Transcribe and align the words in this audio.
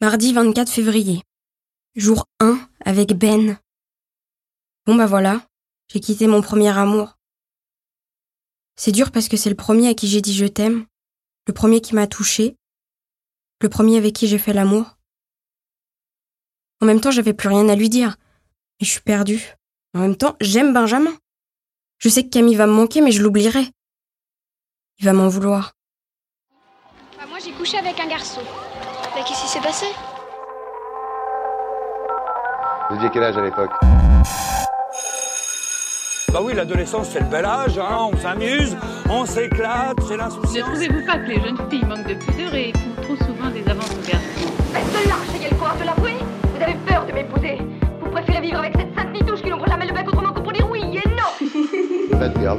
Mardi 0.00 0.32
24 0.32 0.68
février. 0.68 1.22
Jour 1.94 2.26
1 2.40 2.58
avec 2.84 3.16
Ben. 3.16 3.58
Bon 4.86 4.96
bah 4.96 5.06
voilà, 5.06 5.46
j'ai 5.86 6.00
quitté 6.00 6.26
mon 6.26 6.42
premier 6.42 6.76
amour. 6.76 7.16
C'est 8.74 8.90
dur 8.90 9.12
parce 9.12 9.28
que 9.28 9.36
c'est 9.36 9.50
le 9.50 9.56
premier 9.56 9.88
à 9.88 9.94
qui 9.94 10.08
j'ai 10.08 10.20
dit 10.20 10.34
je 10.34 10.46
t'aime, 10.46 10.86
le 11.46 11.52
premier 11.54 11.80
qui 11.80 11.94
m'a 11.94 12.08
touché, 12.08 12.56
le 13.60 13.68
premier 13.68 13.96
avec 13.96 14.14
qui 14.14 14.26
j'ai 14.26 14.38
fait 14.38 14.52
l'amour. 14.52 14.98
En 16.80 16.86
même 16.86 17.00
temps, 17.00 17.12
j'avais 17.12 17.32
plus 17.32 17.48
rien 17.48 17.68
à 17.68 17.76
lui 17.76 17.88
dire. 17.88 18.16
Et 18.80 18.84
je 18.84 18.90
suis 18.90 19.00
perdue. 19.00 19.54
En 19.94 20.00
même 20.00 20.16
temps, 20.16 20.36
j'aime 20.40 20.74
Benjamin. 20.74 21.16
Je 21.98 22.08
sais 22.08 22.24
que 22.24 22.30
Camille 22.30 22.56
va 22.56 22.66
me 22.66 22.72
manquer, 22.72 23.00
mais 23.00 23.12
je 23.12 23.22
l'oublierai. 23.22 23.70
Il 24.98 25.04
va 25.04 25.12
m'en 25.12 25.28
vouloir. 25.28 25.72
Bah, 27.16 27.26
moi 27.28 27.38
j'ai 27.38 27.52
couché 27.52 27.78
avec 27.78 27.98
un 28.00 28.08
garçon. 28.08 28.40
Mais 29.14 29.22
qu'est-ce 29.22 29.42
qui 29.42 29.48
s'est 29.48 29.60
passé? 29.60 29.86
Vous 32.90 32.96
aviez 32.96 33.08
quel 33.12 33.22
âge 33.24 33.36
à 33.36 33.42
l'époque? 33.42 33.70
Bah 36.32 36.40
oui, 36.42 36.54
l'adolescence, 36.54 37.10
c'est 37.10 37.20
le 37.20 37.26
bel 37.26 37.44
âge, 37.44 37.78
hein, 37.78 38.08
on 38.12 38.16
s'amuse, 38.16 38.76
on 39.08 39.24
s'éclate, 39.24 39.96
c'est 40.02 40.14
Ne 40.14 40.18
l'insouciance. 40.18 40.68
trouvez-vous 40.68 41.06
pas 41.06 41.18
que 41.18 41.28
les 41.28 41.40
jeunes 41.40 41.58
filles 41.70 41.84
manquent 41.84 42.08
de 42.08 42.14
pudeur 42.14 42.54
et 42.54 42.72
font 42.72 43.02
trop 43.02 43.16
souvent 43.24 43.50
des 43.50 43.62
avances 43.70 43.90
aux 43.92 44.10
garçons? 44.10 44.52
Faites 44.72 45.04
de 45.04 45.08
l'arche, 45.08 45.28
ayez 45.36 45.50
le 45.50 45.56
courage 45.56 45.78
de 45.78 45.84
l'avouer 45.84 46.16
Vous 46.56 46.62
avez 46.62 46.74
peur 46.86 47.06
de 47.06 47.12
m'épouser 47.12 47.58
Vous 48.00 48.10
préférez 48.10 48.40
vivre 48.40 48.58
avec 48.58 48.72
cette 48.76 48.92
sainte 48.96 49.12
nitouche 49.12 49.42
qui 49.42 49.50
n'ouvre 49.50 49.66
jamais 49.68 49.86
le 49.86 49.92
bec 49.94 50.08
autrement 50.08 50.32
que 50.32 50.40
pour 50.40 50.52
dire 50.52 50.68
oui 50.68 50.80
et 51.04 51.08
non 51.10 52.18
Bad 52.18 52.36
girl. 52.40 52.56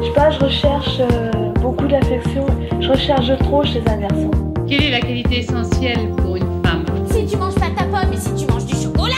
Je 0.00 0.06
sais 0.06 0.12
pas, 0.14 0.30
je 0.30 0.38
recherche 0.40 1.00
euh, 1.00 1.30
beaucoup 1.60 1.86
d'affection. 1.86 2.46
Je 2.80 2.88
recherche 2.88 3.36
trop 3.40 3.62
chez 3.64 3.82
un 3.86 3.96
garçon. 3.98 4.30
Quelle 4.68 4.84
est 4.84 4.90
la 4.90 5.00
qualité 5.00 5.38
essentielle 5.38 6.14
pour 6.16 6.36
une 6.36 6.62
femme? 6.62 6.84
Si 7.10 7.24
tu 7.24 7.38
manges 7.38 7.54
pas 7.54 7.70
ta 7.70 7.84
pomme 7.84 8.12
et 8.12 8.18
si 8.18 8.34
tu 8.34 8.46
manges 8.52 8.66
du 8.66 8.76
chocolat, 8.76 9.14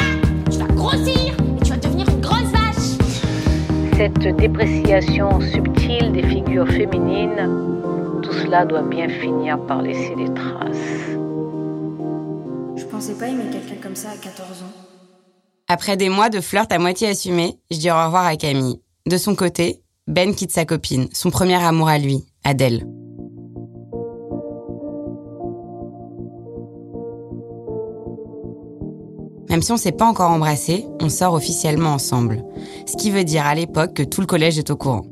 tu 0.48 0.58
vas 0.58 0.66
grossir 0.68 1.16
et 1.16 1.64
tu 1.64 1.70
vas 1.70 1.76
devenir 1.76 2.08
une 2.08 2.20
grosse 2.20 2.52
vache. 2.52 2.96
Cette 3.96 4.36
dépréciation 4.36 5.40
subtile 5.40 6.12
des 6.12 6.22
figures 6.22 6.68
féminines, 6.68 7.48
tout 8.22 8.32
cela 8.32 8.64
doit 8.64 8.82
bien 8.82 9.08
finir 9.08 9.58
par 9.66 9.82
laisser 9.82 10.14
des 10.14 10.32
traces. 10.32 11.16
Je 12.76 12.84
pensais 12.84 13.14
pas 13.14 13.26
aimer 13.26 13.50
quelqu'un 13.50 13.82
comme 13.82 13.96
ça 13.96 14.10
à 14.10 14.16
14 14.16 14.62
ans. 14.62 14.72
Après 15.66 15.96
des 15.96 16.10
mois 16.10 16.30
de 16.30 16.40
flirt 16.40 16.70
à 16.70 16.78
moitié 16.78 17.08
assumé, 17.08 17.58
je 17.72 17.78
dis 17.78 17.90
au 17.90 17.94
revoir 17.94 18.24
à 18.24 18.36
Camille. 18.36 18.80
De 19.08 19.16
son 19.16 19.34
côté, 19.34 19.82
Ben 20.06 20.32
quitte 20.32 20.52
sa 20.52 20.64
copine, 20.64 21.08
son 21.12 21.30
premier 21.30 21.56
amour 21.56 21.88
à 21.88 21.98
lui, 21.98 22.24
Adèle. 22.44 22.86
Même 29.50 29.62
si 29.62 29.72
on 29.72 29.76
s'est 29.76 29.90
pas 29.90 30.06
encore 30.06 30.30
embrassé, 30.30 30.86
on 31.02 31.08
sort 31.08 31.34
officiellement 31.34 31.90
ensemble. 31.90 32.44
Ce 32.86 32.96
qui 32.96 33.10
veut 33.10 33.24
dire 33.24 33.44
à 33.44 33.56
l'époque 33.56 33.94
que 33.94 34.04
tout 34.04 34.20
le 34.20 34.26
collège 34.28 34.58
est 34.58 34.70
au 34.70 34.76
courant. 34.76 35.02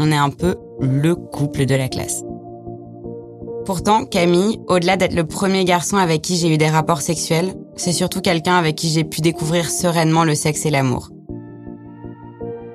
On 0.00 0.12
est 0.12 0.16
un 0.16 0.30
peu 0.30 0.56
le 0.80 1.16
couple 1.16 1.66
de 1.66 1.74
la 1.74 1.88
classe. 1.88 2.22
Pourtant, 3.66 4.04
Camille, 4.04 4.60
au-delà 4.68 4.96
d'être 4.96 5.14
le 5.14 5.26
premier 5.26 5.64
garçon 5.64 5.96
avec 5.96 6.22
qui 6.22 6.36
j'ai 6.36 6.48
eu 6.48 6.58
des 6.58 6.68
rapports 6.68 7.02
sexuels, 7.02 7.52
c'est 7.74 7.92
surtout 7.92 8.20
quelqu'un 8.20 8.56
avec 8.56 8.76
qui 8.76 8.88
j'ai 8.88 9.02
pu 9.02 9.20
découvrir 9.20 9.68
sereinement 9.68 10.24
le 10.24 10.36
sexe 10.36 10.64
et 10.64 10.70
l'amour. 10.70 11.10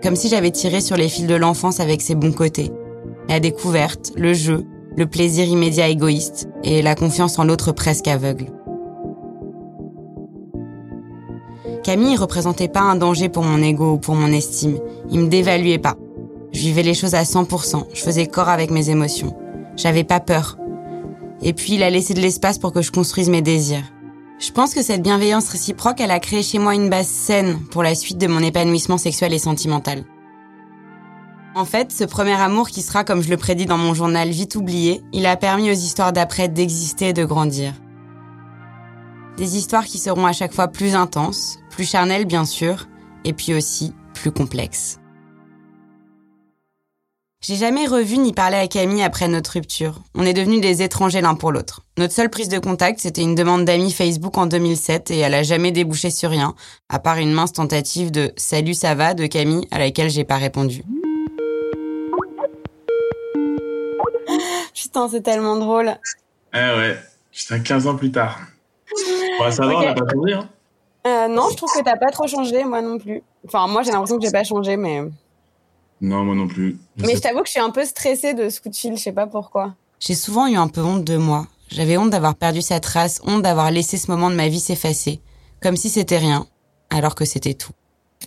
Comme 0.03 0.17
si 0.17 0.27
j'avais 0.27 0.51
tiré 0.51 0.81
sur 0.81 0.97
les 0.97 1.07
fils 1.07 1.25
de 1.25 1.35
l'enfance 1.35 1.79
avec 1.79 2.01
ses 2.01 2.15
bons 2.15 2.33
côtés. 2.33 2.69
La 3.29 3.39
découverte, 3.39 4.11
le 4.17 4.33
jeu, 4.33 4.65
le 4.97 5.07
plaisir 5.07 5.47
immédiat 5.47 5.87
égoïste 5.87 6.49
et 6.63 6.81
la 6.81 6.95
confiance 6.95 7.39
en 7.39 7.45
l'autre 7.45 7.71
presque 7.71 8.09
aveugle. 8.09 8.47
Camille 11.83 12.15
représentait 12.15 12.69
pas 12.69 12.79
un 12.79 12.95
danger 12.95 13.27
pour 13.27 13.43
mon 13.43 13.61
ego 13.61 13.93
ou 13.93 13.97
pour 13.97 14.15
mon 14.15 14.31
estime. 14.31 14.79
Il 15.11 15.19
me 15.19 15.27
dévaluait 15.27 15.79
pas. 15.79 15.97
Je 16.53 16.59
vivais 16.59 16.81
les 16.81 16.93
choses 16.93 17.13
à 17.13 17.23
100%. 17.23 17.87
Je 17.93 18.01
faisais 18.01 18.27
corps 18.27 18.47
avec 18.47 18.71
mes 18.71 18.89
émotions. 18.89 19.35
J'avais 19.75 20.05
pas 20.05 20.21
peur. 20.21 20.57
Et 21.41 21.51
puis 21.51 21.73
il 21.73 21.83
a 21.83 21.89
laissé 21.89 22.13
de 22.13 22.21
l'espace 22.21 22.57
pour 22.57 22.71
que 22.71 22.81
je 22.81 22.91
construise 22.91 23.29
mes 23.29 23.41
désirs. 23.41 23.83
Je 24.39 24.51
pense 24.51 24.73
que 24.73 24.81
cette 24.81 25.01
bienveillance 25.01 25.49
réciproque, 25.49 25.99
elle 25.99 26.11
a 26.11 26.19
créé 26.19 26.41
chez 26.41 26.57
moi 26.57 26.73
une 26.73 26.89
base 26.89 27.07
saine 27.07 27.59
pour 27.69 27.83
la 27.83 27.95
suite 27.95 28.17
de 28.17 28.27
mon 28.27 28.39
épanouissement 28.39 28.97
sexuel 28.97 29.33
et 29.33 29.39
sentimental. 29.39 30.05
En 31.55 31.65
fait, 31.65 31.91
ce 31.91 32.05
premier 32.05 32.33
amour 32.33 32.69
qui 32.69 32.81
sera, 32.81 33.03
comme 33.03 33.21
je 33.21 33.29
le 33.29 33.37
prédis 33.37 33.65
dans 33.65 33.77
mon 33.77 33.93
journal, 33.93 34.29
vite 34.29 34.55
oublié, 34.55 35.03
il 35.11 35.25
a 35.25 35.35
permis 35.35 35.69
aux 35.69 35.73
histoires 35.73 36.13
d'après 36.13 36.47
d'exister 36.47 37.09
et 37.09 37.13
de 37.13 37.25
grandir. 37.25 37.73
Des 39.37 39.57
histoires 39.57 39.85
qui 39.85 39.97
seront 39.97 40.25
à 40.25 40.33
chaque 40.33 40.53
fois 40.53 40.67
plus 40.67 40.95
intenses, 40.95 41.59
plus 41.73 41.89
charnelles 41.89 42.25
bien 42.25 42.45
sûr, 42.45 42.87
et 43.25 43.33
puis 43.33 43.53
aussi 43.53 43.93
plus 44.13 44.31
complexes. 44.31 44.99
J'ai 47.41 47.55
jamais 47.57 47.87
revu 47.87 48.19
ni 48.19 48.31
parlé 48.31 48.55
à 48.55 48.67
Camille 48.67 49.03
après 49.03 49.27
notre 49.27 49.51
rupture. 49.51 49.99
On 50.15 50.25
est 50.25 50.31
devenus 50.33 50.61
des 50.61 50.81
étrangers 50.81 51.19
l'un 51.19 51.35
pour 51.35 51.51
l'autre. 51.51 51.81
Notre 51.97 52.13
seule 52.13 52.29
prise 52.29 52.47
de 52.47 52.57
contact, 52.57 52.99
c'était 53.01 53.21
une 53.21 53.35
demande 53.35 53.65
d'amis 53.65 53.91
Facebook 53.91 54.37
en 54.37 54.45
2007 54.45 55.11
et 55.11 55.17
elle 55.17 55.33
a 55.33 55.43
jamais 55.43 55.71
débouché 55.73 56.09
sur 56.09 56.29
rien, 56.29 56.55
à 56.87 56.99
part 56.99 57.17
une 57.17 57.33
mince 57.33 57.51
tentative 57.51 58.11
de 58.11 58.31
Salut 58.37 58.73
ça 58.73 58.95
va 58.95 59.13
de 59.13 59.25
Camille 59.25 59.67
à 59.71 59.79
laquelle 59.79 60.09
j'ai 60.09 60.23
pas 60.23 60.37
répondu. 60.37 60.83
Putain, 64.73 65.09
c'est 65.09 65.21
tellement 65.21 65.57
drôle. 65.57 65.95
Ah 66.53 66.75
ouais, 66.77 66.97
putain, 67.31 67.59
15 67.59 67.87
ans 67.87 67.95
plus 67.95 68.11
tard. 68.11 68.39
Bon, 69.39 69.51
ça 69.51 69.65
va, 69.65 69.73
Ok. 69.73 69.77
on 69.81 69.85
n'a 69.85 69.93
pas 69.95 70.05
changé, 70.13 70.33
hein 70.33 70.49
Euh, 71.05 71.27
non, 71.27 71.49
je 71.51 71.57
trouve 71.57 71.69
que 71.73 71.83
t'as 71.83 71.97
pas 71.97 72.11
trop 72.11 72.27
changé, 72.27 72.63
moi 72.63 72.81
non 72.81 72.97
plus. 72.97 73.21
Enfin, 73.45 73.67
moi 73.67 73.83
j'ai 73.83 73.91
l'impression 73.91 74.17
que 74.17 74.25
j'ai 74.25 74.31
pas 74.31 74.43
changé, 74.43 74.77
mais. 74.77 75.01
Non, 76.01 76.23
moi 76.23 76.35
non 76.35 76.47
plus. 76.47 76.77
Je 76.97 77.05
Mais 77.05 77.15
je 77.15 77.21
t'avoue 77.21 77.39
que 77.41 77.47
je 77.47 77.51
suis 77.51 77.59
un 77.59 77.69
peu 77.71 77.85
stressée 77.85 78.33
de 78.33 78.49
ce 78.49 78.61
coup 78.61 78.69
de 78.69 78.75
fil, 78.75 78.95
je 78.97 79.01
sais 79.01 79.11
pas 79.11 79.27
pourquoi. 79.27 79.73
J'ai 79.99 80.15
souvent 80.15 80.47
eu 80.47 80.55
un 80.55 80.67
peu 80.67 80.81
honte 80.81 81.03
de 81.03 81.17
moi. 81.17 81.47
J'avais 81.69 81.97
honte 81.97 82.09
d'avoir 82.09 82.35
perdu 82.35 82.61
sa 82.61 82.79
trace, 82.79 83.21
honte 83.25 83.41
d'avoir 83.41 83.71
laissé 83.71 83.97
ce 83.97 84.11
moment 84.11 84.29
de 84.29 84.35
ma 84.35 84.47
vie 84.47 84.59
s'effacer. 84.59 85.21
Comme 85.61 85.75
si 85.77 85.89
c'était 85.89 86.17
rien, 86.17 86.45
alors 86.89 87.15
que 87.15 87.25
c'était 87.25 87.53
tout. 87.53 87.71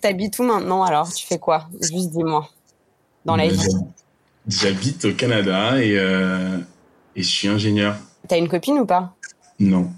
T'habites 0.00 0.38
où 0.38 0.42
maintenant 0.42 0.82
alors? 0.84 1.12
Tu 1.12 1.26
fais 1.26 1.38
quoi? 1.38 1.68
Juste 1.80 2.10
dis-moi. 2.10 2.48
Dans 3.24 3.36
la 3.36 3.48
vie. 3.48 3.58
j'hab- 3.58 3.88
J'habite 4.48 5.04
au 5.06 5.12
Canada 5.12 5.82
et, 5.82 5.98
euh, 5.98 6.58
et 7.16 7.22
je 7.22 7.28
suis 7.28 7.48
ingénieur. 7.48 7.96
T'as 8.28 8.38
une 8.38 8.48
copine 8.48 8.78
ou 8.78 8.86
pas? 8.86 9.14
Non. 9.58 9.90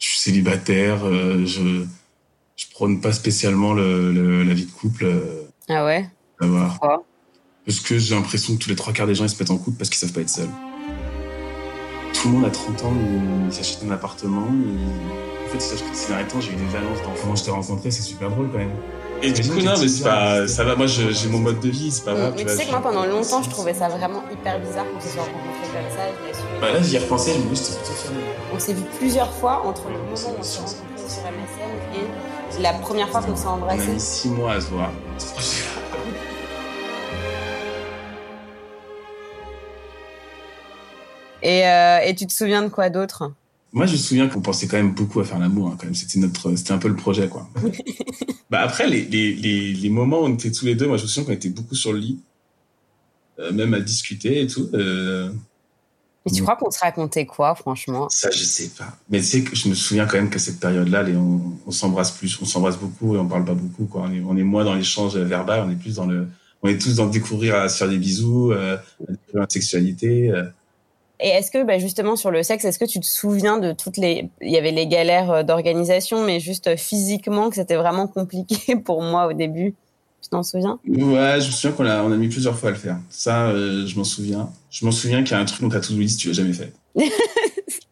Je 0.00 0.08
suis 0.08 0.18
célibataire, 0.18 1.04
euh, 1.06 1.44
je, 1.46 1.84
je 2.56 2.66
prône 2.72 3.00
pas 3.00 3.12
spécialement 3.12 3.72
le, 3.74 4.12
le- 4.12 4.42
la 4.42 4.54
vie 4.54 4.64
de 4.66 4.70
couple. 4.72 5.04
euh, 5.04 5.42
Ah 5.68 5.84
ouais? 5.84 6.08
Pourquoi? 6.40 7.04
Parce 7.66 7.80
que 7.80 7.98
j'ai 7.98 8.14
l'impression 8.14 8.56
que 8.56 8.62
tous 8.62 8.70
les 8.70 8.76
trois 8.76 8.92
quarts 8.94 9.06
des 9.06 9.14
gens 9.14 9.24
ils 9.24 9.28
se 9.30 9.38
mettent 9.38 9.50
en 9.50 9.58
couple 9.58 9.76
parce 9.76 9.90
qu'ils 9.90 9.98
savent 9.98 10.12
pas 10.12 10.22
être 10.22 10.30
seuls. 10.30 10.48
Tout 12.14 12.28
le 12.28 12.34
monde 12.34 12.44
à 12.46 12.50
30 12.50 12.82
ans, 12.84 12.92
ils 13.46 13.52
s'achètent 13.52 13.84
un 13.86 13.90
appartement. 13.92 14.48
ils- 14.50 15.46
En 15.46 15.52
fait, 15.52 15.60
c'est 15.60 15.76
que 15.76 15.94
ces 15.96 16.08
derniers 16.08 16.28
temps, 16.28 16.40
j'ai 16.40 16.52
eu 16.52 16.56
des 16.56 16.76
annonces 16.76 17.02
d'enfants. 17.02 17.34
Je 17.36 17.44
t'ai 17.44 17.50
rencontré, 17.50 17.90
c'est 17.90 18.02
super 18.02 18.30
drôle 18.30 18.50
quand 18.52 18.58
même. 18.58 18.70
Et 19.22 19.32
du 19.32 19.48
coup, 19.48 19.60
non, 19.60 19.72
mais 19.72 19.76
c'est 19.76 20.02
ça, 20.02 20.10
pas, 20.10 20.48
ça 20.48 20.64
va. 20.64 20.76
Moi, 20.76 20.86
j'ai 20.86 21.28
mon 21.28 21.38
mode 21.40 21.60
de 21.60 21.68
vie, 21.68 21.90
c'est 21.90 22.04
pas 22.04 22.14
grave. 22.14 22.32
Mais 22.36 22.44
tu 22.44 22.50
sais 22.56 22.64
que 22.64 22.70
moi 22.70 22.80
pendant 22.80 23.04
longtemps 23.04 23.42
je 23.42 23.50
trouvais 23.50 23.74
ça 23.74 23.88
vraiment 23.88 24.22
hyper 24.32 24.58
bizarre 24.60 24.84
qu'on 24.92 25.00
se 25.00 25.08
soit 25.08 25.22
rencontrés 25.22 25.68
comme 25.72 25.96
ça. 25.96 26.04
Bah 26.60 26.72
là, 26.72 26.82
j'y 26.82 26.96
ai 26.96 26.98
repensé, 27.00 27.32
je 27.34 27.38
me 27.38 27.50
dis, 27.50 27.56
c'était 27.56 27.78
plutôt 27.78 27.92
fier 27.94 28.10
de 28.12 28.14
moi. 28.16 28.24
On 28.54 28.58
s'est 28.58 28.72
vu 28.72 28.82
plusieurs 28.98 29.30
fois 29.32 29.62
entre 29.66 29.88
le 29.88 29.94
moment 29.98 30.08
où 30.10 30.40
on 30.40 30.42
s'est 30.42 30.58
rencontrés 30.60 31.08
sur 31.08 31.22
MSN 31.22 32.58
et 32.58 32.62
la 32.62 32.72
première 32.74 33.08
fois 33.10 33.20
qu'on 33.22 33.36
s'est 33.36 33.46
On 33.46 33.50
a 33.50 33.52
embrassés. 33.54 33.86
mis 33.92 34.00
six 34.00 34.28
mois 34.28 34.52
à 34.54 34.60
se 34.60 34.66
voir. 34.68 34.90
Et, 41.42 41.66
euh, 41.66 41.98
et 42.04 42.14
tu 42.14 42.26
te 42.26 42.32
souviens 42.32 42.62
de 42.62 42.68
quoi 42.68 42.90
d'autre? 42.90 43.32
Moi, 43.72 43.86
je 43.86 43.92
me 43.92 43.96
souviens 43.98 44.28
qu'on 44.28 44.40
pensait 44.40 44.66
quand 44.66 44.76
même 44.76 44.92
beaucoup 44.94 45.20
à 45.20 45.24
faire 45.24 45.38
l'amour, 45.38 45.68
hein, 45.68 45.76
quand 45.78 45.84
même. 45.86 45.94
C'était 45.94 46.18
notre, 46.18 46.54
c'était 46.56 46.72
un 46.72 46.78
peu 46.78 46.88
le 46.88 46.96
projet, 46.96 47.28
quoi. 47.28 47.48
bah 48.50 48.60
après, 48.62 48.88
les, 48.88 49.02
les, 49.04 49.32
les, 49.34 49.72
les 49.74 49.88
moments 49.90 50.20
où 50.22 50.24
on 50.24 50.34
était 50.34 50.50
tous 50.50 50.64
les 50.66 50.74
deux, 50.74 50.88
moi, 50.88 50.96
je 50.96 51.02
me 51.02 51.08
souviens 51.08 51.24
qu'on 51.26 51.32
était 51.32 51.50
beaucoup 51.50 51.74
sur 51.76 51.92
le 51.92 52.00
lit, 52.00 52.18
euh, 53.38 53.52
même 53.52 53.72
à 53.74 53.80
discuter 53.80 54.40
et 54.42 54.46
tout. 54.48 54.68
Euh, 54.74 55.30
Et 56.26 56.32
tu 56.32 56.42
crois 56.42 56.56
qu'on 56.56 56.70
se 56.70 56.80
racontait 56.80 57.26
quoi, 57.26 57.54
franchement? 57.54 58.08
Ça, 58.10 58.30
je 58.32 58.42
sais 58.42 58.70
pas. 58.76 58.98
Mais 59.08 59.22
sais 59.22 59.42
que 59.42 59.54
je 59.54 59.68
me 59.68 59.74
souviens 59.74 60.06
quand 60.06 60.16
même 60.16 60.30
que 60.30 60.40
cette 60.40 60.58
période-là, 60.58 61.04
les- 61.04 61.16
on, 61.16 61.40
on 61.64 61.70
s'embrasse 61.70 62.10
plus, 62.10 62.38
on 62.42 62.46
s'embrasse 62.46 62.76
beaucoup 62.76 63.14
et 63.14 63.18
on 63.18 63.28
parle 63.28 63.44
pas 63.44 63.54
beaucoup. 63.54 63.86
Quoi. 63.86 64.02
On, 64.02 64.12
est, 64.12 64.20
on 64.20 64.36
est 64.36 64.42
moins 64.42 64.64
dans 64.64 64.74
l'échange 64.74 65.16
verbal, 65.16 65.62
on 65.66 65.70
est 65.70 65.76
plus 65.76 65.94
dans 65.94 66.06
le, 66.06 66.26
on 66.62 66.68
est 66.68 66.76
tous 66.78 66.96
dans 66.96 67.06
le 67.06 67.12
découvrir 67.12 67.54
à 67.54 67.68
se 67.68 67.78
faire 67.78 67.88
des 67.88 67.98
bisous, 67.98 68.50
euh, 68.52 68.76
à 68.76 69.12
découvrir 69.12 69.42
la 69.42 69.46
sexualité. 69.48 70.30
euh. 70.30 70.42
Et 71.22 71.28
est-ce 71.28 71.50
que, 71.50 71.64
bah, 71.64 71.78
justement, 71.78 72.16
sur 72.16 72.30
le 72.30 72.42
sexe, 72.42 72.64
est-ce 72.64 72.78
que 72.78 72.84
tu 72.84 73.00
te 73.00 73.06
souviens 73.06 73.58
de 73.58 73.72
toutes 73.72 73.96
les... 73.96 74.30
Il 74.40 74.50
y 74.50 74.56
avait 74.56 74.70
les 74.70 74.86
galères 74.86 75.30
euh, 75.30 75.42
d'organisation, 75.42 76.24
mais 76.24 76.40
juste 76.40 76.68
euh, 76.68 76.76
physiquement, 76.76 77.50
que 77.50 77.56
c'était 77.56 77.76
vraiment 77.76 78.06
compliqué 78.06 78.76
pour 78.84 79.02
moi 79.02 79.26
au 79.26 79.32
début? 79.32 79.74
Tu 80.22 80.28
t'en 80.30 80.42
souviens? 80.42 80.78
Ouais, 80.86 81.40
je 81.40 81.46
me 81.46 81.52
souviens 81.52 81.72
qu'on 81.72 81.86
a, 81.86 82.02
on 82.02 82.12
a 82.12 82.16
mis 82.16 82.28
plusieurs 82.28 82.58
fois 82.58 82.70
à 82.70 82.72
le 82.72 82.78
faire. 82.78 82.98
Ça, 83.08 83.48
euh, 83.48 83.86
je 83.86 83.96
m'en 83.96 84.04
souviens. 84.04 84.50
Je 84.70 84.84
m'en 84.84 84.90
souviens 84.90 85.22
qu'il 85.22 85.32
y 85.32 85.34
a 85.34 85.40
un 85.40 85.44
truc 85.44 85.62
dont 85.62 85.68
t'as 85.68 85.80
tout 85.80 85.94
list, 85.94 86.20
tu 86.20 86.28
l'as 86.28 86.34
jamais 86.34 86.52
fait. 86.52 86.72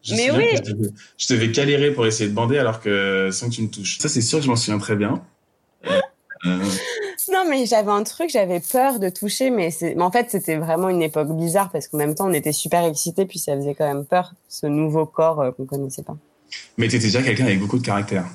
Je 0.01 0.15
Mais 0.15 0.31
oui. 0.31 0.45
Je 0.55 0.71
devais, 0.71 0.89
je 1.17 1.33
devais 1.33 1.49
galérer 1.49 1.91
pour 1.91 2.05
essayer 2.05 2.29
de 2.29 2.33
bander 2.33 2.57
alors 2.57 2.79
que 2.79 3.29
sans 3.31 3.49
que 3.49 3.55
tu 3.55 3.61
me 3.61 3.67
touches. 3.67 3.99
Ça, 3.99 4.09
c'est 4.09 4.21
sûr 4.21 4.39
que 4.39 4.45
je 4.45 4.49
m'en 4.49 4.55
souviens 4.55 4.79
très 4.79 4.95
bien. 4.95 5.21
Euh, 6.45 6.57
Non, 7.31 7.45
mais 7.49 7.65
j'avais 7.65 7.91
un 7.91 8.03
truc, 8.03 8.29
j'avais 8.29 8.59
peur 8.59 8.99
de 8.99 9.09
toucher, 9.09 9.49
mais, 9.49 9.69
mais 9.81 10.01
en 10.01 10.11
fait, 10.11 10.31
c'était 10.31 10.55
vraiment 10.57 10.89
une 10.89 11.01
époque 11.01 11.29
bizarre 11.35 11.69
parce 11.71 11.87
qu'en 11.87 11.97
même 11.97 12.15
temps, 12.15 12.27
on 12.27 12.33
était 12.33 12.53
super 12.53 12.83
excités, 12.85 13.25
puis 13.25 13.39
ça 13.39 13.55
faisait 13.55 13.75
quand 13.75 13.87
même 13.87 14.05
peur, 14.05 14.33
ce 14.47 14.67
nouveau 14.67 15.05
corps 15.05 15.41
euh, 15.41 15.51
qu'on 15.51 15.65
connaissait 15.65 16.03
pas. 16.03 16.17
mais 16.77 16.87
t'étais 16.87 17.05
déjà 17.05 17.21
quelqu'un 17.21 17.45
avec 17.45 17.59
beaucoup 17.59 17.77
de 17.77 17.85
caractère. 17.85 18.25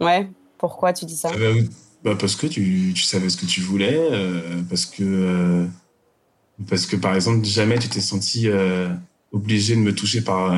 Ouais, 0.00 0.28
pourquoi 0.58 0.92
tu 0.92 1.04
dis 1.04 1.16
ça? 1.16 1.30
Ah 1.32 1.36
bah, 1.38 1.60
bah, 2.02 2.16
parce 2.18 2.34
que 2.34 2.46
tu, 2.46 2.92
tu 2.94 3.02
savais 3.02 3.28
ce 3.28 3.36
que 3.36 3.46
tu 3.46 3.60
voulais, 3.60 3.94
euh, 3.94 4.62
parce 4.68 4.86
que 4.86 5.02
euh, 5.02 5.66
parce 6.68 6.86
que 6.86 6.96
par 6.96 7.14
exemple 7.14 7.44
jamais 7.44 7.78
tu 7.78 7.88
t'es 7.88 8.00
senti 8.00 8.48
euh, 8.48 8.88
obligé 9.32 9.74
de 9.74 9.80
me 9.80 9.94
toucher 9.94 10.22
par 10.22 10.54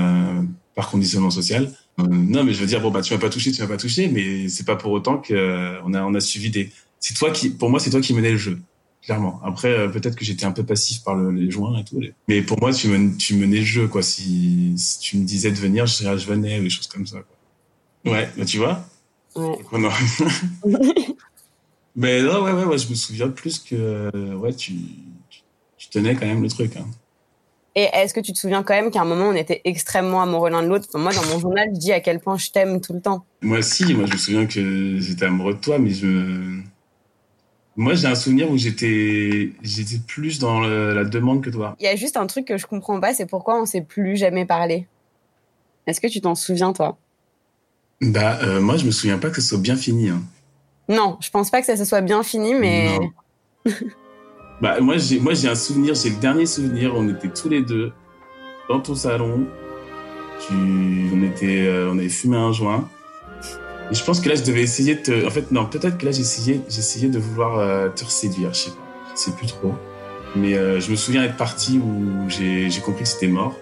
par 0.75 0.89
conditionnement 0.91 1.31
social. 1.31 1.73
Non 1.99 2.45
mais 2.45 2.53
je 2.53 2.61
veux 2.61 2.67
dire 2.67 2.81
bon 2.81 2.91
bah 2.91 3.03
tu 3.03 3.13
m'as 3.13 3.21
pas 3.21 3.29
touché, 3.29 3.53
tu 3.53 3.61
m'as 3.61 3.69
pas 3.69 3.77
touché, 3.77 4.09
mais 4.09 4.49
c'est 4.49 4.65
pas 4.65 4.77
pour 4.77 4.93
autant 4.93 5.19
que 5.19 5.35
euh, 5.35 5.81
on 5.85 5.95
a 5.95 6.03
on 6.03 6.15
a 6.15 6.21
suivi 6.21 6.51
des. 6.51 6.71
C'est 7.03 7.15
toi 7.15 7.31
qui 7.31 7.51
pour 7.51 7.69
moi 7.69 7.79
c'est 7.81 7.91
toi 7.91 8.01
qui 8.01 8.15
menais 8.15 8.31
le 8.31 8.39
jeu 8.39 8.59
clairement. 9.03 9.41
Après 9.45 9.69
euh, 9.69 9.89
peut-être 9.89 10.17
que 10.17 10.25
j'étais 10.25 10.47
un 10.47 10.53
peu 10.53 10.65
passif 10.65 11.03
par 11.05 11.17
le, 11.17 11.31
les 11.33 11.51
joints 11.51 11.79
et 11.79 11.85
tout, 11.85 12.01
les- 12.01 12.15
mais 12.29 12.41
pour 12.41 12.59
moi 12.61 12.73
tu 12.73 12.89
men, 12.89 13.17
tu 13.19 13.35
menais 13.35 13.59
le 13.59 13.65
jeu 13.65 13.89
quoi. 13.89 14.03
Si, 14.03 14.73
si 14.79 14.99
tu 15.01 15.19
me 15.19 15.25
disais 15.27 15.51
de 15.51 15.57
venir, 15.57 15.85
je, 15.87 16.05
je 16.05 16.27
venais 16.27 16.61
ou 16.61 16.63
des 16.63 16.71
choses 16.71 16.87
comme 16.87 17.07
ça. 17.07 17.19
Quoi. 17.21 18.13
Ouais, 18.13 18.31
bah 18.39 18.45
tu 18.45 18.59
vois. 18.59 18.85
Ouais. 19.35 19.59
Donc, 19.73 19.93
Mais 21.95 22.23
non, 22.23 22.43
ouais, 22.43 22.53
ouais, 22.53 22.65
ouais, 22.65 22.79
je 22.79 22.89
me 22.89 22.95
souviens 22.95 23.29
plus 23.29 23.59
que 23.59 24.35
ouais, 24.37 24.55
tu, 24.55 24.73
tu, 25.29 25.41
tu 25.77 25.89
tenais 25.91 26.15
quand 26.15 26.27
même 26.27 26.43
le 26.43 26.49
truc. 26.49 26.77
Hein. 26.77 26.87
Et 27.75 27.89
est-ce 27.93 28.15
que 28.15 28.21
tu 28.21 28.33
te 28.33 28.39
souviens 28.39 28.63
quand 28.63 28.75
même 28.75 28.91
qu'à 28.91 29.03
un 29.03 29.05
moment, 29.05 29.29
on 29.29 29.35
était 29.35 29.61
extrêmement 29.65 30.23
amoureux 30.23 30.51
l'un 30.51 30.63
de 30.63 30.69
l'autre? 30.69 30.87
Enfin, 30.89 31.03
Moi, 31.03 31.13
dans 31.13 31.25
mon 31.27 31.39
journal, 31.39 31.69
je 31.75 31.79
dis 31.79 31.93
à 31.93 32.01
quel 32.01 32.21
point 32.21 32.37
je 32.37 32.51
t'aime 32.51 32.81
tout 32.81 32.93
le 32.93 33.01
temps. 33.01 33.27
Moi 33.41 33.59
aussi, 33.59 33.95
moi 33.95 34.07
je 34.07 34.13
me 34.13 34.19
souviens 34.19 34.47
que 34.47 34.99
j'étais 35.01 35.25
amoureux 35.27 35.55
de 35.55 35.59
toi, 35.61 35.79
mais 35.79 35.91
je. 35.91 36.61
Moi 37.77 37.95
j'ai 37.95 38.07
un 38.07 38.15
souvenir 38.15 38.51
où 38.51 38.59
j'étais 38.59 39.53
j'étais 39.63 39.99
plus 40.07 40.39
dans 40.39 40.61
le- 40.61 40.93
la 40.95 41.05
demande 41.05 41.43
que 41.43 41.51
toi. 41.51 41.75
Il 41.81 41.85
y 41.85 41.89
a 41.89 41.97
juste 41.97 42.17
un 42.19 42.27
truc 42.27 42.47
que 42.47 42.59
je 42.59 42.67
comprends 42.67 43.01
pas, 43.01 43.15
c'est 43.15 43.27
pourquoi 43.27 43.61
on 43.61 43.65
s'est 43.67 43.81
plus 43.83 44.17
jamais 44.17 44.45
parlé. 44.45 44.87
Est-ce 45.87 46.01
que 46.01 46.07
tu 46.07 46.21
t'en 46.21 46.35
souviens, 46.35 46.73
toi? 46.73 46.99
Bah 48.03 48.39
euh, 48.43 48.61
moi 48.61 48.77
je 48.77 48.85
me 48.85 48.91
souviens 48.91 49.19
pas 49.19 49.31
que 49.31 49.41
ce 49.41 49.49
soit 49.49 49.59
bien 49.59 49.77
fini. 49.77 50.11
Hein. 50.11 50.23
Non, 50.89 51.17
je 51.21 51.31
pense 51.31 51.51
pas 51.51 51.61
que 51.61 51.67
ça 51.67 51.77
se 51.77 51.85
soit 51.85 52.01
bien 52.03 52.23
fini, 52.23 52.55
mais. 52.55 52.99
Non. 52.99 53.73
Bah 54.61 54.79
moi 54.81 54.97
j'ai 54.97 55.19
moi 55.19 55.35
j'ai 55.35 55.49
un 55.49 55.57
souvenir, 55.57 55.95
j'ai 55.95 56.11
le 56.11 56.17
dernier 56.17 56.47
souvenir, 56.47 56.93
on 56.95 57.09
était 57.09 57.29
tous 57.29 57.49
les 57.49 57.63
deux 57.63 57.93
dans 58.69 58.79
ton 58.81 58.95
salon. 58.95 59.47
Tu, 60.47 60.55
on 61.13 61.23
était, 61.25 61.67
euh, 61.67 61.91
on 61.93 61.99
avait 61.99 62.09
fumé 62.09 62.37
un 62.37 62.53
joint. 62.53 62.89
Et 63.91 63.95
je 63.95 64.05
pense 64.05 64.21
que 64.21 64.29
là 64.29 64.35
je 64.35 64.43
devais 64.43 64.63
essayer 64.63 64.95
de 64.95 65.01
te, 65.03 65.27
en 65.27 65.31
fait 65.31 65.51
non, 65.51 65.67
peut-être 65.67 65.99
que 65.99 66.07
là 66.07 66.13
j'essayais, 66.13 66.61
j'essayais 66.69 67.09
de 67.09 67.19
vouloir 67.19 67.59
euh, 67.59 67.89
te 67.89 68.05
séduire, 68.05 68.55
je 68.55 68.61
sais 68.61 68.71
pas, 68.71 68.77
je 69.15 69.21
sais 69.21 69.33
plus 69.33 69.47
trop. 69.47 69.75
Mais 70.35 70.55
euh, 70.55 70.81
je 70.81 70.91
me 70.91 70.97
souviens 70.97 71.23
être 71.25 71.37
parti 71.37 71.79
où 71.79 72.29
j'ai, 72.29 72.71
j'ai 72.71 72.81
compris 72.81 73.03
que 73.03 73.09
c'était 73.09 73.27
mort. 73.27 73.55